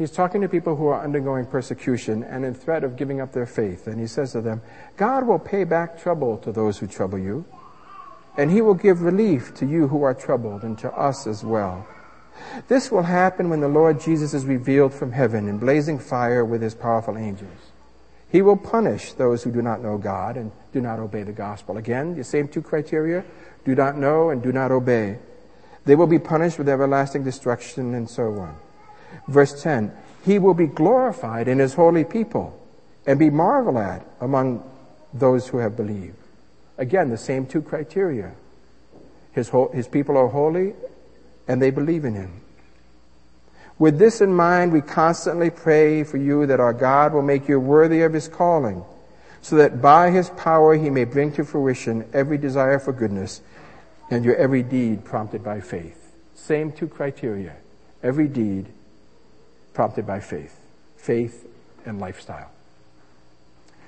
He's 0.00 0.10
talking 0.10 0.40
to 0.40 0.48
people 0.48 0.76
who 0.76 0.86
are 0.86 1.04
undergoing 1.04 1.44
persecution 1.44 2.24
and 2.24 2.42
in 2.42 2.54
threat 2.54 2.84
of 2.84 2.96
giving 2.96 3.20
up 3.20 3.32
their 3.32 3.44
faith. 3.44 3.86
And 3.86 4.00
he 4.00 4.06
says 4.06 4.32
to 4.32 4.40
them, 4.40 4.62
God 4.96 5.26
will 5.26 5.38
pay 5.38 5.64
back 5.64 6.00
trouble 6.00 6.38
to 6.38 6.52
those 6.52 6.78
who 6.78 6.86
trouble 6.86 7.18
you, 7.18 7.44
and 8.38 8.50
he 8.50 8.62
will 8.62 8.72
give 8.72 9.02
relief 9.02 9.52
to 9.56 9.66
you 9.66 9.88
who 9.88 10.02
are 10.02 10.14
troubled 10.14 10.62
and 10.62 10.78
to 10.78 10.90
us 10.92 11.26
as 11.26 11.44
well. 11.44 11.86
This 12.66 12.90
will 12.90 13.02
happen 13.02 13.50
when 13.50 13.60
the 13.60 13.68
Lord 13.68 14.00
Jesus 14.00 14.32
is 14.32 14.46
revealed 14.46 14.94
from 14.94 15.12
heaven 15.12 15.46
in 15.46 15.58
blazing 15.58 15.98
fire 15.98 16.46
with 16.46 16.62
his 16.62 16.74
powerful 16.74 17.18
angels. 17.18 17.72
He 18.30 18.40
will 18.40 18.56
punish 18.56 19.12
those 19.12 19.42
who 19.42 19.50
do 19.50 19.60
not 19.60 19.82
know 19.82 19.98
God 19.98 20.38
and 20.38 20.50
do 20.72 20.80
not 20.80 20.98
obey 20.98 21.24
the 21.24 21.32
gospel. 21.32 21.76
Again, 21.76 22.16
the 22.16 22.24
same 22.24 22.48
two 22.48 22.62
criteria 22.62 23.22
do 23.66 23.74
not 23.74 23.98
know 23.98 24.30
and 24.30 24.42
do 24.42 24.50
not 24.50 24.70
obey. 24.70 25.18
They 25.84 25.94
will 25.94 26.06
be 26.06 26.18
punished 26.18 26.56
with 26.56 26.70
everlasting 26.70 27.22
destruction 27.22 27.92
and 27.92 28.08
so 28.08 28.32
on. 28.38 28.56
Verse 29.28 29.62
10 29.62 29.92
He 30.24 30.38
will 30.38 30.54
be 30.54 30.66
glorified 30.66 31.48
in 31.48 31.58
His 31.58 31.74
holy 31.74 32.04
people 32.04 32.58
and 33.06 33.18
be 33.18 33.30
marveled 33.30 33.76
at 33.76 34.06
among 34.20 34.62
those 35.12 35.48
who 35.48 35.58
have 35.58 35.76
believed. 35.76 36.16
Again, 36.78 37.10
the 37.10 37.18
same 37.18 37.46
two 37.46 37.62
criteria. 37.62 38.32
His, 39.32 39.50
his 39.72 39.86
people 39.86 40.16
are 40.16 40.28
holy 40.28 40.74
and 41.46 41.60
they 41.60 41.70
believe 41.70 42.04
in 42.04 42.14
Him. 42.14 42.40
With 43.78 43.98
this 43.98 44.20
in 44.20 44.34
mind, 44.34 44.72
we 44.72 44.82
constantly 44.82 45.50
pray 45.50 46.04
for 46.04 46.18
you 46.18 46.46
that 46.46 46.60
our 46.60 46.72
God 46.72 47.14
will 47.14 47.22
make 47.22 47.48
you 47.48 47.58
worthy 47.58 48.02
of 48.02 48.12
His 48.12 48.28
calling, 48.28 48.84
so 49.40 49.56
that 49.56 49.80
by 49.80 50.10
His 50.10 50.30
power 50.30 50.74
He 50.76 50.90
may 50.90 51.04
bring 51.04 51.32
to 51.32 51.44
fruition 51.44 52.08
every 52.12 52.36
desire 52.38 52.78
for 52.78 52.92
goodness 52.92 53.40
and 54.10 54.24
your 54.24 54.36
every 54.36 54.62
deed 54.62 55.04
prompted 55.04 55.42
by 55.42 55.60
faith. 55.60 56.14
Same 56.34 56.72
two 56.72 56.88
criteria. 56.88 57.56
Every 58.02 58.28
deed 58.28 58.66
prompted 59.80 60.06
by 60.06 60.20
faith. 60.20 60.54
Faith 60.98 61.48
and 61.86 61.98
lifestyle. 61.98 62.50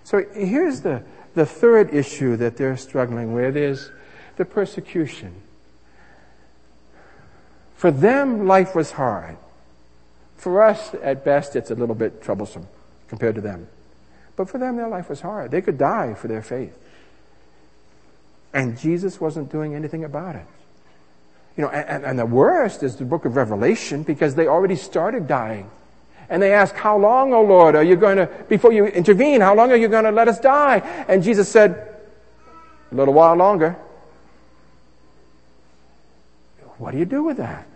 So 0.04 0.24
here's 0.32 0.80
the, 0.80 1.02
the 1.34 1.44
third 1.44 1.92
issue 1.92 2.34
that 2.38 2.56
they're 2.56 2.78
struggling 2.78 3.34
with 3.34 3.58
is 3.58 3.90
the 4.38 4.46
persecution. 4.46 5.34
For 7.76 7.90
them, 7.90 8.46
life 8.46 8.74
was 8.74 8.92
hard. 8.92 9.36
For 10.36 10.62
us, 10.62 10.94
at 11.02 11.26
best, 11.26 11.56
it's 11.56 11.70
a 11.70 11.74
little 11.74 11.94
bit 11.94 12.22
troublesome 12.22 12.68
compared 13.08 13.34
to 13.34 13.42
them. 13.42 13.68
But 14.34 14.48
for 14.48 14.56
them, 14.56 14.78
their 14.78 14.88
life 14.88 15.10
was 15.10 15.20
hard. 15.20 15.50
They 15.50 15.60
could 15.60 15.76
die 15.76 16.14
for 16.14 16.26
their 16.26 16.40
faith. 16.40 16.74
And 18.54 18.78
Jesus 18.78 19.20
wasn't 19.20 19.52
doing 19.52 19.74
anything 19.74 20.04
about 20.04 20.36
it. 20.36 20.46
You 21.58 21.64
know, 21.64 21.68
and, 21.68 22.02
and 22.02 22.18
the 22.18 22.24
worst 22.24 22.82
is 22.82 22.96
the 22.96 23.04
book 23.04 23.26
of 23.26 23.36
Revelation 23.36 24.04
because 24.04 24.34
they 24.34 24.46
already 24.46 24.76
started 24.76 25.28
dying. 25.28 25.70
And 26.32 26.42
they 26.42 26.54
ask, 26.54 26.74
how 26.74 26.96
long, 26.96 27.34
O 27.34 27.42
Lord, 27.42 27.76
are 27.76 27.82
you 27.82 27.94
going 27.94 28.16
to, 28.16 28.26
before 28.48 28.72
you 28.72 28.86
intervene, 28.86 29.42
how 29.42 29.54
long 29.54 29.70
are 29.70 29.76
you 29.76 29.86
going 29.86 30.04
to 30.04 30.10
let 30.10 30.28
us 30.28 30.40
die? 30.40 30.78
And 31.06 31.22
Jesus 31.22 31.46
said, 31.46 31.94
a 32.90 32.94
little 32.94 33.12
while 33.12 33.34
longer. 33.34 33.76
What 36.78 36.92
do 36.92 36.98
you 36.98 37.04
do 37.04 37.22
with 37.22 37.36
that? 37.36 37.66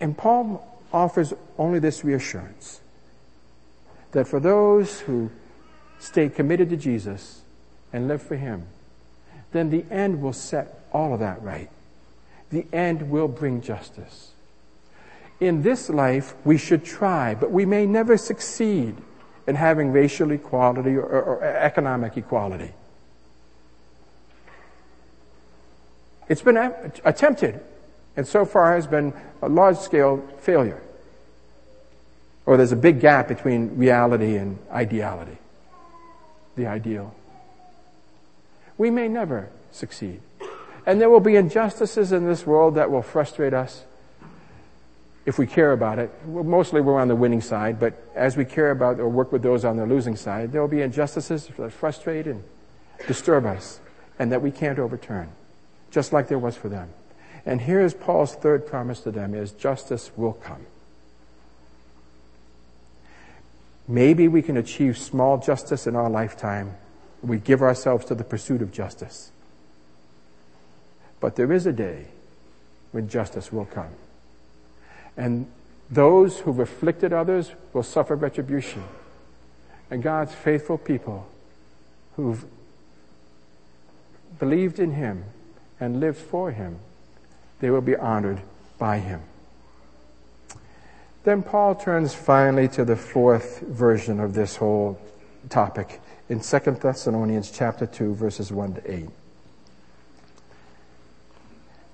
And 0.00 0.18
Paul 0.18 0.82
offers 0.92 1.32
only 1.56 1.78
this 1.78 2.04
reassurance 2.04 2.82
that 4.12 4.28
for 4.28 4.38
those 4.38 5.00
who 5.00 5.30
stay 5.98 6.28
committed 6.28 6.68
to 6.68 6.76
Jesus 6.76 7.40
and 7.90 8.06
live 8.06 8.20
for 8.20 8.36
Him, 8.36 8.66
then 9.52 9.70
the 9.70 9.86
end 9.90 10.20
will 10.20 10.34
set 10.34 10.86
all 10.92 11.14
of 11.14 11.20
that 11.20 11.42
right. 11.42 11.70
The 12.50 12.66
end 12.70 13.10
will 13.10 13.28
bring 13.28 13.62
justice. 13.62 14.32
In 15.38 15.62
this 15.62 15.90
life, 15.90 16.34
we 16.44 16.56
should 16.56 16.84
try, 16.84 17.34
but 17.34 17.50
we 17.50 17.66
may 17.66 17.86
never 17.86 18.16
succeed 18.16 18.96
in 19.46 19.54
having 19.54 19.92
racial 19.92 20.30
equality 20.30 20.96
or, 20.96 21.02
or, 21.02 21.22
or 21.22 21.44
economic 21.44 22.16
equality. 22.16 22.72
It's 26.28 26.42
been 26.42 26.56
attempted, 27.04 27.60
and 28.16 28.26
so 28.26 28.44
far 28.44 28.74
has 28.74 28.86
been 28.86 29.12
a 29.42 29.48
large 29.48 29.78
scale 29.78 30.26
failure. 30.38 30.82
Or 32.46 32.56
there's 32.56 32.72
a 32.72 32.76
big 32.76 33.00
gap 33.00 33.28
between 33.28 33.76
reality 33.76 34.36
and 34.36 34.58
ideality, 34.70 35.36
the 36.56 36.66
ideal. 36.66 37.14
We 38.78 38.90
may 38.90 39.08
never 39.08 39.50
succeed. 39.70 40.20
And 40.84 41.00
there 41.00 41.10
will 41.10 41.20
be 41.20 41.36
injustices 41.36 42.12
in 42.12 42.26
this 42.26 42.46
world 42.46 42.76
that 42.76 42.90
will 42.90 43.02
frustrate 43.02 43.52
us 43.52 43.84
if 45.26 45.38
we 45.38 45.46
care 45.46 45.72
about 45.72 45.98
it. 45.98 46.10
Mostly 46.26 46.80
we're 46.80 47.00
on 47.00 47.08
the 47.08 47.16
winning 47.16 47.40
side, 47.40 47.78
but 47.80 47.94
as 48.14 48.36
we 48.36 48.44
care 48.44 48.70
about 48.70 49.00
or 49.00 49.08
work 49.08 49.32
with 49.32 49.42
those 49.42 49.64
on 49.64 49.76
the 49.76 49.84
losing 49.84 50.16
side, 50.16 50.52
there 50.52 50.60
will 50.60 50.68
be 50.68 50.80
injustices 50.80 51.50
that 51.58 51.72
frustrate 51.72 52.28
and 52.28 52.42
disturb 53.08 53.44
us 53.44 53.80
and 54.18 54.30
that 54.32 54.40
we 54.40 54.52
can't 54.52 54.78
overturn, 54.78 55.28
just 55.90 56.12
like 56.12 56.28
there 56.28 56.38
was 56.38 56.56
for 56.56 56.68
them. 56.68 56.88
And 57.44 57.60
here's 57.60 57.92
Paul's 57.92 58.34
third 58.34 58.66
promise 58.66 59.00
to 59.00 59.10
them 59.10 59.34
is 59.34 59.50
justice 59.50 60.10
will 60.16 60.32
come. 60.32 60.64
Maybe 63.88 64.26
we 64.26 64.42
can 64.42 64.56
achieve 64.56 64.96
small 64.96 65.38
justice 65.38 65.86
in 65.86 65.94
our 65.94 66.10
lifetime. 66.10 66.74
We 67.22 67.38
give 67.38 67.62
ourselves 67.62 68.04
to 68.06 68.14
the 68.14 68.24
pursuit 68.24 68.62
of 68.62 68.72
justice. 68.72 69.30
But 71.18 71.36
there 71.36 71.52
is 71.52 71.66
a 71.66 71.72
day 71.72 72.06
when 72.92 73.08
justice 73.08 73.52
will 73.52 73.64
come. 73.64 73.90
And 75.16 75.46
those 75.90 76.40
who've 76.40 76.58
afflicted 76.58 77.12
others 77.12 77.52
will 77.72 77.82
suffer 77.82 78.16
retribution. 78.16 78.84
And 79.90 80.02
God's 80.02 80.34
faithful 80.34 80.78
people 80.78 81.26
who've 82.16 82.44
believed 84.38 84.78
in 84.78 84.92
Him 84.92 85.24
and 85.78 86.00
lived 86.00 86.18
for 86.18 86.50
Him, 86.50 86.78
they 87.60 87.70
will 87.70 87.80
be 87.80 87.96
honored 87.96 88.40
by 88.78 88.98
Him. 88.98 89.22
Then 91.24 91.42
Paul 91.42 91.74
turns 91.74 92.14
finally 92.14 92.68
to 92.68 92.84
the 92.84 92.96
fourth 92.96 93.60
version 93.60 94.20
of 94.20 94.34
this 94.34 94.56
whole 94.56 95.00
topic 95.48 96.00
in 96.28 96.40
2 96.40 96.58
Thessalonians 96.80 97.50
chapter 97.50 97.86
2 97.86 98.14
verses 98.14 98.52
1 98.52 98.74
to 98.74 98.92
8. 98.92 99.08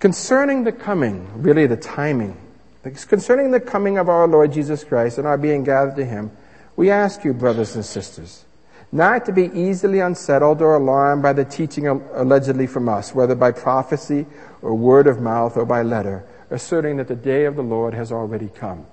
Concerning 0.00 0.64
the 0.64 0.72
coming, 0.72 1.30
really 1.40 1.66
the 1.66 1.76
timing, 1.76 2.37
concerning 2.82 3.50
the 3.50 3.60
coming 3.60 3.98
of 3.98 4.08
our 4.08 4.26
Lord 4.26 4.52
Jesus 4.52 4.84
Christ 4.84 5.18
and 5.18 5.26
our 5.26 5.38
being 5.38 5.64
gathered 5.64 5.96
to 5.96 6.04
him, 6.04 6.30
we 6.76 6.90
ask 6.90 7.24
you, 7.24 7.32
brothers 7.32 7.74
and 7.76 7.84
sisters, 7.84 8.44
not 8.90 9.24
to 9.26 9.32
be 9.32 9.50
easily 9.54 10.00
unsettled 10.00 10.60
or 10.60 10.74
alarmed 10.74 11.22
by 11.22 11.32
the 11.32 11.44
teaching 11.44 11.86
allegedly 11.86 12.66
from 12.66 12.88
us, 12.88 13.14
whether 13.14 13.34
by 13.34 13.52
prophecy 13.52 14.26
or 14.60 14.74
word 14.74 15.06
of 15.06 15.20
mouth 15.20 15.56
or 15.56 15.64
by 15.64 15.82
letter, 15.82 16.24
asserting 16.50 16.96
that 16.96 17.08
the 17.08 17.16
day 17.16 17.44
of 17.44 17.56
the 17.56 17.62
Lord 17.62 17.94
has 17.94 18.12
already 18.12 18.48
come. 18.48 18.86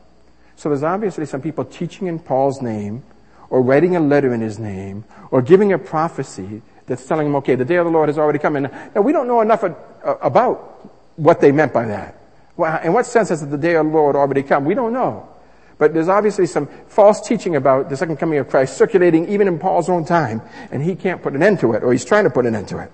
So 0.56 0.70
there's 0.70 0.84
obviously 0.84 1.26
some 1.26 1.42
people 1.42 1.66
teaching 1.66 2.08
in 2.08 2.20
Paul's 2.20 2.62
name, 2.62 3.04
or 3.50 3.62
writing 3.62 3.96
a 3.96 4.00
letter 4.00 4.34
in 4.34 4.42
his 4.42 4.60
name, 4.60 5.04
or 5.32 5.42
giving 5.42 5.74
a 5.74 5.80
prophecy 5.80 6.62
that's 6.86 7.06
telling 7.06 7.28
him, 7.28 7.36
okay, 7.38 7.56
the 7.56 7.66
day 7.66 7.76
of 7.76 7.86
the 7.86 7.92
Lord 7.92 8.08
has 8.10 8.18
already 8.18 8.40
come. 8.40 8.56
And 8.56 8.70
now 8.94 9.02
we 9.02 9.12
don't 9.12 9.28
know 9.28 9.42
enough 9.42 9.64
about 10.04 10.92
what 11.16 11.42
they 11.42 11.52
meant 11.52 11.74
by 11.74 11.86
that. 11.86 12.19
Well, 12.60 12.78
in 12.84 12.92
what 12.92 13.06
sense 13.06 13.30
has 13.30 13.48
the 13.48 13.58
day 13.58 13.78
of 13.78 13.86
the 13.86 13.92
Lord 13.94 14.18
already 14.18 14.44
come? 14.44 14.66
We 14.66 14.74
don't 14.74 14.92
know. 14.92 15.30
But 15.78 15.94
there's 15.94 16.10
obviously 16.10 16.46
some 16.46 16.68
false 16.90 17.26
teaching 17.26 17.56
about 17.56 17.88
the 17.88 17.96
second 17.96 18.18
coming 18.18 18.38
of 18.38 18.50
Christ 18.50 18.76
circulating 18.76 19.30
even 19.30 19.48
in 19.48 19.60
Paul's 19.60 19.88
own 19.88 20.04
time, 20.04 20.42
and 20.70 20.84
he 20.84 20.94
can't 20.94 21.24
put 21.24 21.36
an 21.36 21.42
end 21.42 21.62
to 21.62 21.72
it, 21.72 21.84
or 21.84 21.94
he's 21.94 22.04
trying 22.04 22.26
to 22.26 22.30
put 22.30 22.46
an 22.46 22.56
end 22.56 22.68
to 22.68 22.80
it. 22.80 22.92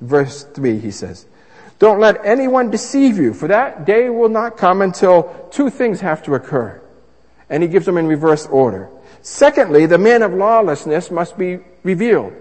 Verse 0.00 0.42
3, 0.42 0.80
he 0.80 0.90
says, 0.90 1.26
don't 1.78 2.00
let 2.00 2.26
anyone 2.26 2.72
deceive 2.72 3.18
you, 3.18 3.32
for 3.32 3.46
that 3.46 3.84
day 3.84 4.10
will 4.10 4.30
not 4.30 4.56
come 4.56 4.82
until 4.82 5.48
two 5.52 5.70
things 5.70 6.00
have 6.00 6.24
to 6.24 6.34
occur. 6.34 6.82
And 7.48 7.62
he 7.62 7.68
gives 7.68 7.86
them 7.86 7.98
in 7.98 8.08
reverse 8.08 8.46
order. 8.46 8.90
Secondly, 9.22 9.86
the 9.86 9.96
man 9.96 10.22
of 10.22 10.34
lawlessness 10.34 11.12
must 11.12 11.38
be 11.38 11.60
revealed. 11.84 12.32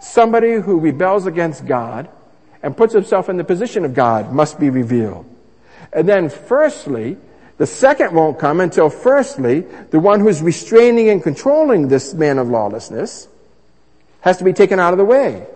Somebody 0.00 0.54
who 0.54 0.80
rebels 0.80 1.26
against 1.26 1.66
God 1.66 2.08
and 2.62 2.76
puts 2.76 2.92
himself 2.92 3.28
in 3.28 3.36
the 3.36 3.44
position 3.44 3.84
of 3.84 3.94
God 3.94 4.32
must 4.32 4.58
be 4.58 4.70
revealed. 4.70 5.26
And 5.92 6.08
then 6.08 6.28
firstly, 6.28 7.16
the 7.56 7.66
second 7.66 8.14
won't 8.14 8.38
come 8.38 8.60
until 8.60 8.90
firstly, 8.90 9.60
the 9.90 10.00
one 10.00 10.20
who's 10.20 10.42
restraining 10.42 11.08
and 11.08 11.22
controlling 11.22 11.88
this 11.88 12.14
man 12.14 12.38
of 12.38 12.48
lawlessness 12.48 13.28
has 14.20 14.38
to 14.38 14.44
be 14.44 14.52
taken 14.52 14.78
out 14.78 14.92
of 14.92 14.98
the 14.98 15.04
way. 15.04 15.46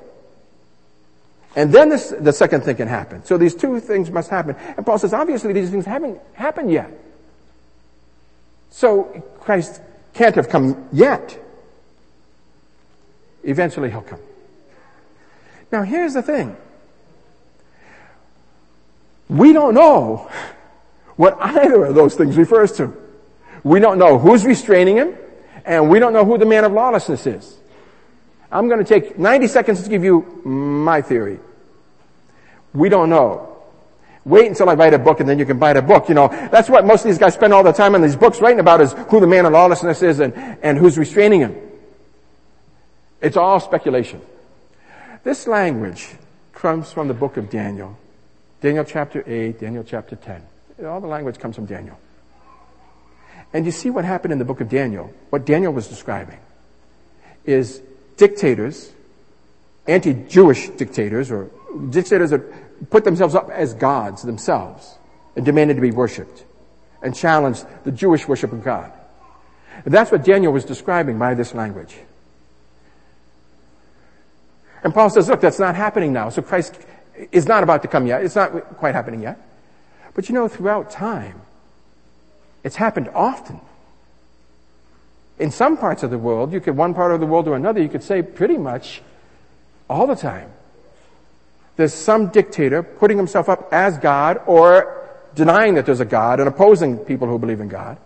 And 1.55 1.73
then 1.73 1.91
this, 1.91 2.15
the 2.19 2.33
second 2.33 2.63
thing 2.63 2.77
can 2.77 2.89
happen. 2.89 3.25
So 3.25 3.37
these 3.37 3.55
two 3.55 3.79
things 3.79 4.11
must 4.11 4.31
happen. 4.31 4.57
And 4.77 4.87
Paul 4.87 4.99
says, 4.99 5.13
obviously 5.13 5.53
these 5.53 5.71
things 5.71 5.85
haven't 5.85 6.21
happened 6.33 6.71
yet. 6.71 6.91
So 8.71 9.05
Christ 9.41 9.83
can't 10.15 10.35
have 10.35 10.49
come 10.49 10.89
yet. 10.93 11.39
Eventually 13.45 13.91
he'll 13.91 14.03
come. 14.03 14.21
Now 15.71 15.83
here's 15.83 16.15
the 16.15 16.23
thing. 16.23 16.57
We 19.29 19.53
don't 19.53 19.75
know 19.75 20.31
what 21.17 21.37
either 21.41 21.85
of 21.85 21.95
those 21.95 22.15
things 22.15 22.37
refers 22.37 22.73
to. 22.73 22.93
We 23.65 23.81
don't 23.81 23.99
know 23.99 24.19
who's 24.19 24.45
restraining 24.45 24.97
him, 24.97 25.17
and 25.65 25.89
we 25.89 25.99
don't 25.99 26.13
know 26.13 26.25
who 26.25 26.39
the 26.39 26.47
man 26.47 26.65
of 26.65 26.73
lawlessness 26.73 27.27
is. 27.27 27.59
I'm 28.51 28.69
going 28.69 28.85
to 28.85 28.85
take 28.85 29.19
90 29.19 29.47
seconds 29.47 29.83
to 29.83 29.89
give 29.89 30.05
you 30.05 30.21
my 30.45 31.01
theory. 31.01 31.41
We 32.75 32.89
don't 32.89 33.09
know. 33.09 33.49
Wait 34.25 34.47
until 34.47 34.69
I 34.69 34.75
write 34.75 34.95
a 34.95 34.99
book 34.99 35.21
and 35.21 35.29
then 35.29 35.39
you 35.39 35.47
can 35.47 35.59
buy 35.59 35.73
the 35.73 35.83
book. 35.83 36.09
You 36.09 36.15
know, 36.15 36.29
that's 36.29 36.69
what 36.69 36.87
most 36.87 37.01
of 37.01 37.09
these 37.09 37.19
guys 37.19 37.35
spend 37.35 37.53
all 37.53 37.65
the 37.65 37.73
time 37.73 37.95
on 37.95 38.03
these 38.03 38.15
books 38.15 38.41
writing 38.41 38.61
about 38.61 38.81
is 38.81 38.93
who 39.09 39.19
the 39.21 39.27
man 39.27 39.47
of 39.47 39.53
lawlessness 39.53 40.03
is 40.03 40.21
and, 40.21 40.35
and 40.63 40.79
who's 40.79 40.97
restraining 40.97 41.41
him. 41.41 41.57
It's 43.21 43.37
all 43.37 43.59
speculation. 43.59 44.21
This 45.25 45.47
language 45.47 46.09
comes 46.53 46.93
from 46.93 47.09
the 47.09 47.15
book 47.15 47.37
of 47.37 47.51
Daniel. 47.51 47.97
Daniel 48.63 48.85
chapter 48.85 49.25
8, 49.27 49.59
Daniel 49.59 49.83
chapter 49.83 50.15
10. 50.15 50.41
All 50.87 51.01
the 51.01 51.09
language 51.09 51.39
comes 51.39 51.57
from 51.57 51.67
Daniel. 51.67 51.99
And 53.53 53.67
you 53.67 53.73
see 53.73 53.91
what 53.91 54.05
happened 54.05 54.33
in 54.33 54.39
the 54.39 54.45
book 54.45 54.61
of 54.61 54.69
Daniel. 54.69 55.13
What 55.31 55.45
Daniel 55.45 55.73
was 55.73 55.89
describing 55.89 56.39
is 57.45 57.83
dictators, 58.17 58.93
anti-Jewish 59.89 60.71
dictators 60.71 61.33
or 61.33 61.51
dictators 61.91 62.31
that 62.31 62.89
put 62.89 63.03
themselves 63.03 63.35
up 63.35 63.51
as 63.51 63.75
gods 63.75 64.23
themselves 64.23 64.97
and 65.35 65.45
demanded 65.45 65.75
to 65.75 65.83
be 65.83 65.91
worshipped 65.91 66.45
and 67.03 67.17
challenged 67.17 67.67
the 67.83 67.91
Jewish 67.91 68.29
worship 68.29 68.53
of 68.53 68.63
God. 68.63 68.93
And 69.85 69.93
that's 69.93 70.13
what 70.13 70.25
Daniel 70.25 70.53
was 70.53 70.65
describing 70.65 71.19
by 71.19 71.35
this 71.35 71.53
language. 71.53 71.97
And 74.85 74.95
Paul 74.95 75.11
says, 75.11 75.29
look, 75.29 75.41
that's 75.41 75.59
not 75.59 75.75
happening 75.75 76.13
now. 76.13 76.29
So 76.29 76.43
Christ 76.43 76.79
is 77.31 77.47
not 77.47 77.63
about 77.63 77.83
to 77.83 77.89
come 77.89 78.07
yet. 78.07 78.25
It's 78.25 78.37
not 78.37 78.77
quite 78.77 78.95
happening 78.95 79.23
yet. 79.23 79.39
But 80.15 80.29
you 80.29 80.35
know, 80.35 80.49
throughout 80.49 80.91
time, 80.91 81.41
it's 82.65 82.77
happened 82.77 83.09
often 83.15 83.61
in 85.43 85.51
some 85.51 85.77
parts 85.77 86.05
of 86.05 86.11
the 86.11 86.19
world, 86.19 86.53
you 86.53 86.61
could, 86.61 86.77
one 86.77 86.95
part 86.95 87.13
of 87.13 87.19
the 87.19 87.27
world 87.27 87.49
or 87.49 87.57
another, 87.57 87.83
you 87.83 87.89
could 87.89 88.05
say 88.05 88.23
pretty 88.23 88.57
much 88.57 89.03
all 89.91 90.07
the 90.07 90.15
time. 90.15 90.51
There's 91.75 91.93
some 91.93 92.29
dictator 92.29 92.83
putting 92.83 93.17
himself 93.17 93.49
up 93.49 93.73
as 93.73 93.99
God 93.99 94.41
or 94.47 95.01
denying 95.35 95.75
that 95.75 95.87
there's 95.87 95.99
a 95.99 96.05
God 96.05 96.39
and 96.39 96.49
opposing 96.49 96.99
people 96.99 97.27
who 97.27 97.41
believe 97.41 97.61
in 97.61 97.69
God, 97.69 97.97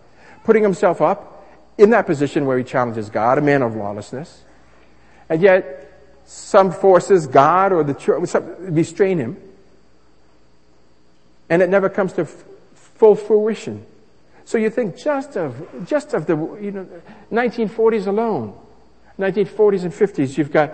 putting 0.45 0.63
himself 0.63 0.99
up 0.99 1.45
in 1.77 1.91
that 1.91 2.07
position 2.07 2.47
where 2.47 2.57
he 2.57 2.63
challenges 2.63 3.09
God, 3.09 3.37
a 3.37 3.41
man 3.41 3.61
of 3.61 3.75
lawlessness. 3.75 4.43
And 5.29 5.39
yet, 5.39 5.86
some 6.27 6.71
forces, 6.73 7.25
God 7.25 7.71
or 7.71 7.85
the 7.85 7.93
church, 7.93 8.35
restrain 8.59 9.17
him. 9.17 9.37
And 11.49 11.61
it 11.61 11.69
never 11.69 11.89
comes 11.89 12.11
to 12.13 12.25
full 12.25 13.15
fruition. 13.15 13.85
So 14.43 14.57
you 14.57 14.69
think 14.69 14.97
just 14.97 15.37
of, 15.37 15.87
just 15.87 16.13
of 16.13 16.25
the, 16.25 16.35
you 16.61 16.71
know, 16.71 16.87
1940s 17.31 18.07
alone, 18.07 18.59
1940s 19.17 19.83
and 19.83 19.93
50s, 19.93 20.37
you've 20.37 20.51
got, 20.51 20.73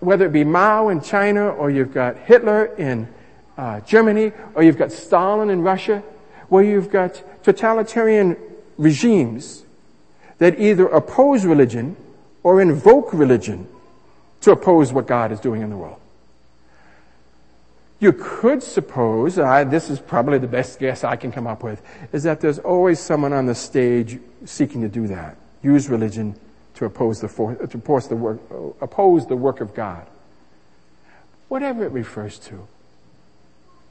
whether 0.00 0.26
it 0.26 0.32
be 0.32 0.44
Mao 0.44 0.88
in 0.88 1.00
China 1.00 1.48
or 1.48 1.70
you've 1.70 1.94
got 1.94 2.18
Hitler 2.18 2.66
in 2.76 3.08
uh, 3.56 3.80
Germany 3.80 4.32
or 4.54 4.62
you've 4.62 4.76
got 4.76 4.92
Stalin 4.92 5.48
in 5.48 5.62
Russia, 5.62 6.02
where 6.50 6.64
you've 6.64 6.90
got 6.90 7.22
totalitarian 7.42 8.36
regimes 8.76 9.64
that 10.36 10.60
either 10.60 10.86
oppose 10.88 11.46
religion 11.46 11.96
or 12.42 12.60
invoke 12.60 13.14
religion 13.14 13.66
to 14.42 14.52
oppose 14.52 14.92
what 14.92 15.06
God 15.06 15.32
is 15.32 15.40
doing 15.40 15.62
in 15.62 15.70
the 15.70 15.76
world. 15.76 15.98
You 18.00 18.12
could 18.12 18.62
suppose, 18.62 19.38
uh, 19.38 19.62
this 19.64 19.88
is 19.88 20.00
probably 20.00 20.38
the 20.38 20.48
best 20.48 20.80
guess 20.80 21.04
I 21.04 21.14
can 21.14 21.30
come 21.30 21.46
up 21.46 21.62
with, 21.62 21.80
is 22.12 22.24
that 22.24 22.40
there's 22.40 22.58
always 22.58 22.98
someone 22.98 23.32
on 23.32 23.46
the 23.46 23.54
stage 23.54 24.18
seeking 24.44 24.82
to 24.82 24.88
do 24.88 25.06
that. 25.06 25.36
Use 25.62 25.88
religion 25.88 26.34
to 26.74 26.84
oppose 26.84 27.20
the, 27.20 27.28
for, 27.28 27.54
to 27.54 27.76
oppose 27.78 28.08
the 28.08 28.16
work, 28.16 28.40
oppose 28.80 29.26
the 29.28 29.36
work 29.36 29.60
of 29.60 29.72
God. 29.72 30.04
Whatever 31.46 31.84
it 31.84 31.92
refers 31.92 32.38
to, 32.40 32.66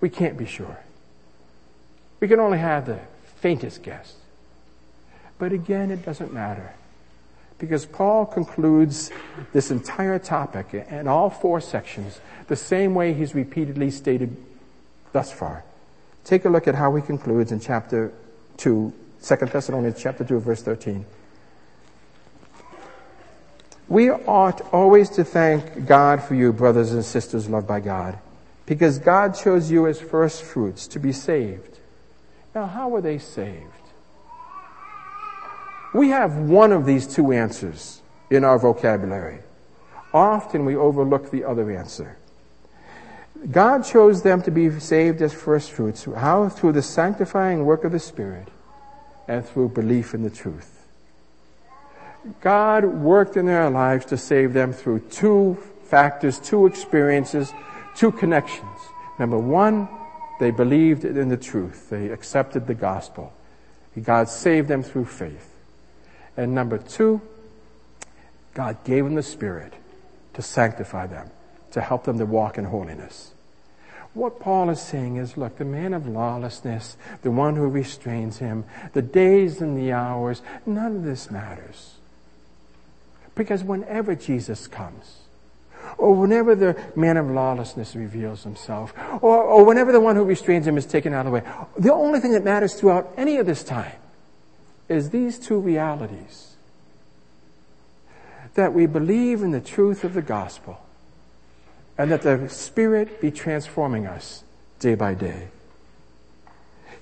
we 0.01 0.09
can't 0.09 0.37
be 0.37 0.45
sure. 0.45 0.79
We 2.19 2.27
can 2.27 2.41
only 2.41 2.57
have 2.57 2.87
the 2.87 2.99
faintest 3.37 3.81
guess. 3.83 4.15
But 5.39 5.53
again, 5.53 5.89
it 5.89 6.03
doesn't 6.03 6.33
matter. 6.33 6.73
Because 7.62 7.86
Paul 7.86 8.26
concludes 8.26 9.12
this 9.54 9.69
entire 9.69 10.17
topic 10.17 10.74
in 10.74 11.08
all 11.08 11.30
four 11.30 11.62
sections 11.62 12.19
the 12.47 12.56
same 12.56 12.95
way 12.95 13.13
he's 13.13 13.36
repeatedly 13.36 13.91
stated 13.91 14.36
thus 15.12 15.32
far. 15.32 15.63
Take 16.24 16.45
a 16.45 16.50
look 16.50 16.67
at 16.67 16.74
how 16.74 16.95
he 16.95 17.04
concludes 17.04 17.52
in 17.52 17.60
chapter 17.60 18.12
2, 18.58 18.91
2 19.24 19.36
Thessalonians 19.45 20.02
chapter 20.02 20.24
2, 20.24 20.39
verse 20.39 20.63
13. 20.63 21.06
We 23.88 24.10
ought 24.10 24.62
always 24.74 25.12
to 25.12 25.24
thank 25.24 25.86
God 25.86 26.24
for 26.24 26.34
you, 26.34 26.52
brothers 26.52 26.93
and 26.93 27.06
sisters 27.06 27.47
loved 27.47 27.67
by 27.67 27.80
God, 27.80 28.17
because 28.65 28.97
God 28.97 29.36
chose 29.36 29.69
you 29.69 29.86
as 29.86 30.02
first 30.02 30.41
fruits 30.41 30.88
to 30.88 31.00
be 31.00 31.12
saved. 31.12 31.78
Now, 32.56 32.65
how 32.65 32.89
were 32.89 33.02
they 33.02 33.19
saved? 33.19 33.80
We 35.93 36.10
have 36.10 36.38
one 36.38 36.71
of 36.71 36.86
these 36.86 37.06
two 37.06 37.32
answers 37.32 38.01
in 38.30 38.43
our 38.43 38.58
vocabulary. 38.58 39.39
Often 40.13 40.65
we 40.65 40.75
overlook 40.75 41.32
the 41.32 41.43
other 41.43 41.71
answer. 41.71 42.17
God 43.49 43.84
chose 43.84 44.21
them 44.21 44.41
to 44.43 44.51
be 44.51 44.80
saved 44.80 45.21
as 45.21 45.34
first 45.34 45.71
fruits. 45.71 46.06
How? 46.06 46.47
Through 46.49 46.73
the 46.73 46.82
sanctifying 46.82 47.65
work 47.65 47.84
of 47.84 47.91
the 47.91 47.99
Spirit 47.99 48.47
and 49.27 49.45
through 49.45 49.69
belief 49.69 50.13
in 50.13 50.23
the 50.23 50.30
truth. 50.30 50.86
God 52.39 52.86
worked 52.86 53.36
in 53.36 53.47
their 53.47 53.69
lives 53.69 54.06
to 54.08 54.17
save 54.17 54.54
them 54.54 54.73
through 54.73 54.99
two 55.10 55.58
factors, 55.84 56.39
two 56.39 56.67
experiences, 56.67 57.51
two 57.95 58.12
connections. 58.12 58.80
Number 59.17 59.39
one, 59.39 59.89
they 60.39 60.51
believed 60.51 61.04
in 61.04 61.30
the 61.30 61.38
truth. 61.38 61.89
They 61.89 62.10
accepted 62.10 62.67
the 62.67 62.75
gospel. 62.75 63.34
God 64.01 64.30
saved 64.30 64.67
them 64.67 64.84
through 64.84 65.06
faith. 65.06 65.50
And 66.37 66.55
number 66.55 66.77
two, 66.77 67.21
God 68.53 68.83
gave 68.83 69.03
them 69.03 69.15
the 69.15 69.23
Spirit 69.23 69.73
to 70.33 70.41
sanctify 70.41 71.07
them, 71.07 71.29
to 71.71 71.81
help 71.81 72.05
them 72.05 72.17
to 72.17 72.25
walk 72.25 72.57
in 72.57 72.65
holiness. 72.65 73.31
What 74.13 74.39
Paul 74.41 74.69
is 74.69 74.81
saying 74.81 75.15
is, 75.15 75.37
look, 75.37 75.57
the 75.57 75.65
man 75.65 75.93
of 75.93 76.07
lawlessness, 76.07 76.97
the 77.21 77.31
one 77.31 77.55
who 77.55 77.67
restrains 77.67 78.39
him, 78.39 78.65
the 78.93 79.01
days 79.01 79.61
and 79.61 79.77
the 79.77 79.93
hours, 79.93 80.41
none 80.65 80.97
of 80.97 81.03
this 81.03 81.31
matters. 81.31 81.95
Because 83.35 83.63
whenever 83.63 84.13
Jesus 84.15 84.67
comes, 84.67 85.19
or 85.97 86.13
whenever 86.13 86.55
the 86.55 86.81
man 86.95 87.15
of 87.15 87.29
lawlessness 87.29 87.95
reveals 87.95 88.43
himself, 88.43 88.93
or, 89.21 89.41
or 89.41 89.63
whenever 89.63 89.93
the 89.93 90.01
one 90.01 90.17
who 90.17 90.25
restrains 90.25 90.67
him 90.67 90.77
is 90.77 90.85
taken 90.85 91.13
out 91.13 91.25
of 91.25 91.31
the 91.31 91.31
way, 91.31 91.43
the 91.77 91.93
only 91.93 92.19
thing 92.19 92.33
that 92.33 92.43
matters 92.43 92.73
throughout 92.73 93.13
any 93.15 93.37
of 93.37 93.45
this 93.45 93.63
time 93.63 93.95
is 94.91 95.10
these 95.10 95.39
two 95.39 95.60
realities. 95.60 96.56
That 98.56 98.73
we 98.73 98.86
believe 98.86 99.41
in 99.41 99.51
the 99.51 99.62
truth 99.62 100.04
of 100.04 100.13
the 100.13 100.21
gospel 100.21 100.86
and 101.97 102.12
that 102.12 102.21
the 102.21 102.49
Spirit 102.49 103.21
be 103.21 103.32
transforming 103.32 104.06
us 104.06 104.43
day 104.80 104.95
by 104.95 105.13
day. 105.13 105.47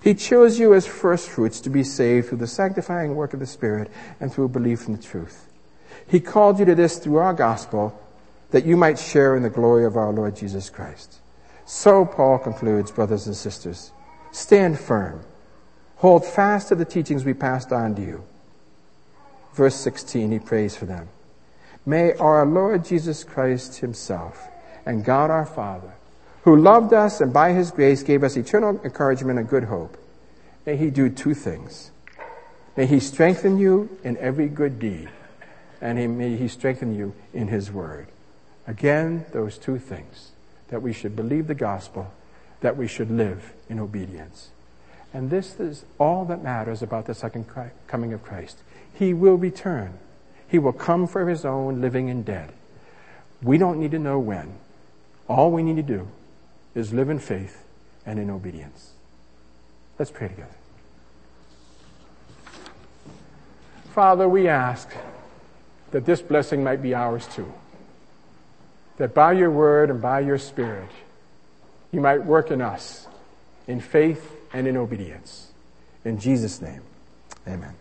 He 0.01 0.13
chose 0.13 0.59
you 0.59 0.73
as 0.73 0.87
first 0.87 1.29
fruits 1.29 1.59
to 1.61 1.69
be 1.69 1.83
saved 1.83 2.29
through 2.29 2.37
the 2.37 2.47
sanctifying 2.47 3.15
work 3.15 3.33
of 3.33 3.39
the 3.39 3.45
Spirit 3.45 3.91
and 4.19 4.31
through 4.31 4.49
belief 4.49 4.87
in 4.87 4.95
the 4.95 5.01
truth. 5.01 5.47
He 6.07 6.19
called 6.19 6.59
you 6.59 6.65
to 6.65 6.75
this 6.75 6.99
through 6.99 7.17
our 7.17 7.33
gospel 7.33 7.99
that 8.51 8.65
you 8.65 8.77
might 8.77 8.97
share 8.97 9.35
in 9.35 9.43
the 9.43 9.49
glory 9.49 9.85
of 9.85 9.97
our 9.97 10.11
Lord 10.11 10.35
Jesus 10.35 10.69
Christ. 10.69 11.19
So 11.65 12.05
Paul 12.05 12.39
concludes, 12.39 12.91
brothers 12.91 13.27
and 13.27 13.35
sisters, 13.35 13.91
stand 14.31 14.79
firm 14.79 15.23
Hold 15.99 16.25
fast 16.25 16.69
to 16.69 16.75
the 16.75 16.85
teachings 16.85 17.25
we 17.25 17.33
passed 17.33 17.73
on 17.73 17.93
to 17.95 18.01
you. 18.01 18.23
Verse 19.53 19.75
16, 19.75 20.31
he 20.31 20.39
prays 20.39 20.75
for 20.75 20.85
them. 20.85 21.09
May 21.85 22.13
our 22.13 22.45
Lord 22.45 22.85
Jesus 22.85 23.25
Christ 23.25 23.79
himself 23.79 24.47
and 24.85 25.03
God 25.03 25.29
our 25.29 25.45
Father, 25.45 25.91
who 26.43 26.55
loved 26.55 26.93
us 26.93 27.19
and 27.19 27.33
by 27.33 27.51
his 27.51 27.71
grace 27.71 28.01
gave 28.01 28.23
us 28.23 28.37
eternal 28.37 28.79
encouragement 28.85 29.39
and 29.39 29.49
good 29.49 29.65
hope, 29.65 29.97
may 30.65 30.77
he 30.77 30.89
do 30.89 31.09
two 31.09 31.33
things. 31.33 31.91
May 32.77 32.85
he 32.85 33.01
strengthen 33.01 33.57
you 33.57 33.97
in 34.01 34.15
every 34.17 34.47
good 34.47 34.79
deed, 34.79 35.09
and 35.81 36.17
may 36.17 36.37
he 36.37 36.47
strengthen 36.47 36.95
you 36.95 37.13
in 37.33 37.49
his 37.49 37.71
word. 37.71 38.07
Again, 38.67 39.25
those 39.33 39.57
two 39.57 39.77
things 39.77 40.31
that 40.69 40.81
we 40.81 40.93
should 40.93 41.15
believe 41.15 41.47
the 41.47 41.55
gospel, 41.55 42.13
that 42.61 42.77
we 42.77 42.87
should 42.87 43.11
live 43.11 43.51
in 43.67 43.79
obedience. 43.79 44.51
And 45.13 45.29
this 45.29 45.59
is 45.59 45.85
all 45.97 46.25
that 46.25 46.43
matters 46.43 46.81
about 46.81 47.05
the 47.05 47.13
second 47.13 47.45
coming 47.87 48.13
of 48.13 48.23
Christ. 48.23 48.59
He 48.93 49.13
will 49.13 49.35
return. 49.35 49.97
He 50.47 50.59
will 50.59 50.73
come 50.73 51.07
for 51.07 51.27
his 51.27 51.45
own, 51.45 51.81
living 51.81 52.09
and 52.09 52.23
dead. 52.23 52.51
We 53.41 53.57
don't 53.57 53.79
need 53.79 53.91
to 53.91 53.99
know 53.99 54.19
when. 54.19 54.55
All 55.27 55.51
we 55.51 55.63
need 55.63 55.77
to 55.77 55.83
do 55.83 56.07
is 56.75 56.93
live 56.93 57.09
in 57.09 57.19
faith 57.19 57.65
and 58.05 58.19
in 58.19 58.29
obedience. 58.29 58.91
Let's 59.97 60.11
pray 60.11 60.27
together. 60.27 60.55
Father, 63.91 64.29
we 64.29 64.47
ask 64.47 64.89
that 65.91 66.05
this 66.05 66.21
blessing 66.21 66.63
might 66.63 66.81
be 66.81 66.93
ours 66.93 67.27
too. 67.27 67.51
That 68.97 69.13
by 69.13 69.33
your 69.33 69.49
word 69.49 69.89
and 69.89 70.01
by 70.01 70.19
your 70.19 70.37
spirit, 70.37 70.89
you 71.91 71.99
might 71.99 72.23
work 72.23 72.51
in 72.51 72.61
us 72.61 73.07
in 73.67 73.81
faith 73.81 74.38
and 74.53 74.67
in 74.67 74.77
obedience. 74.77 75.51
In 76.05 76.19
Jesus' 76.19 76.61
name, 76.61 76.81
amen. 77.47 77.75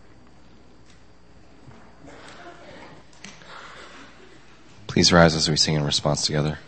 Please 4.87 5.13
rise 5.13 5.35
as 5.35 5.49
we 5.49 5.55
sing 5.55 5.75
in 5.75 5.83
response 5.83 6.25
together. 6.25 6.59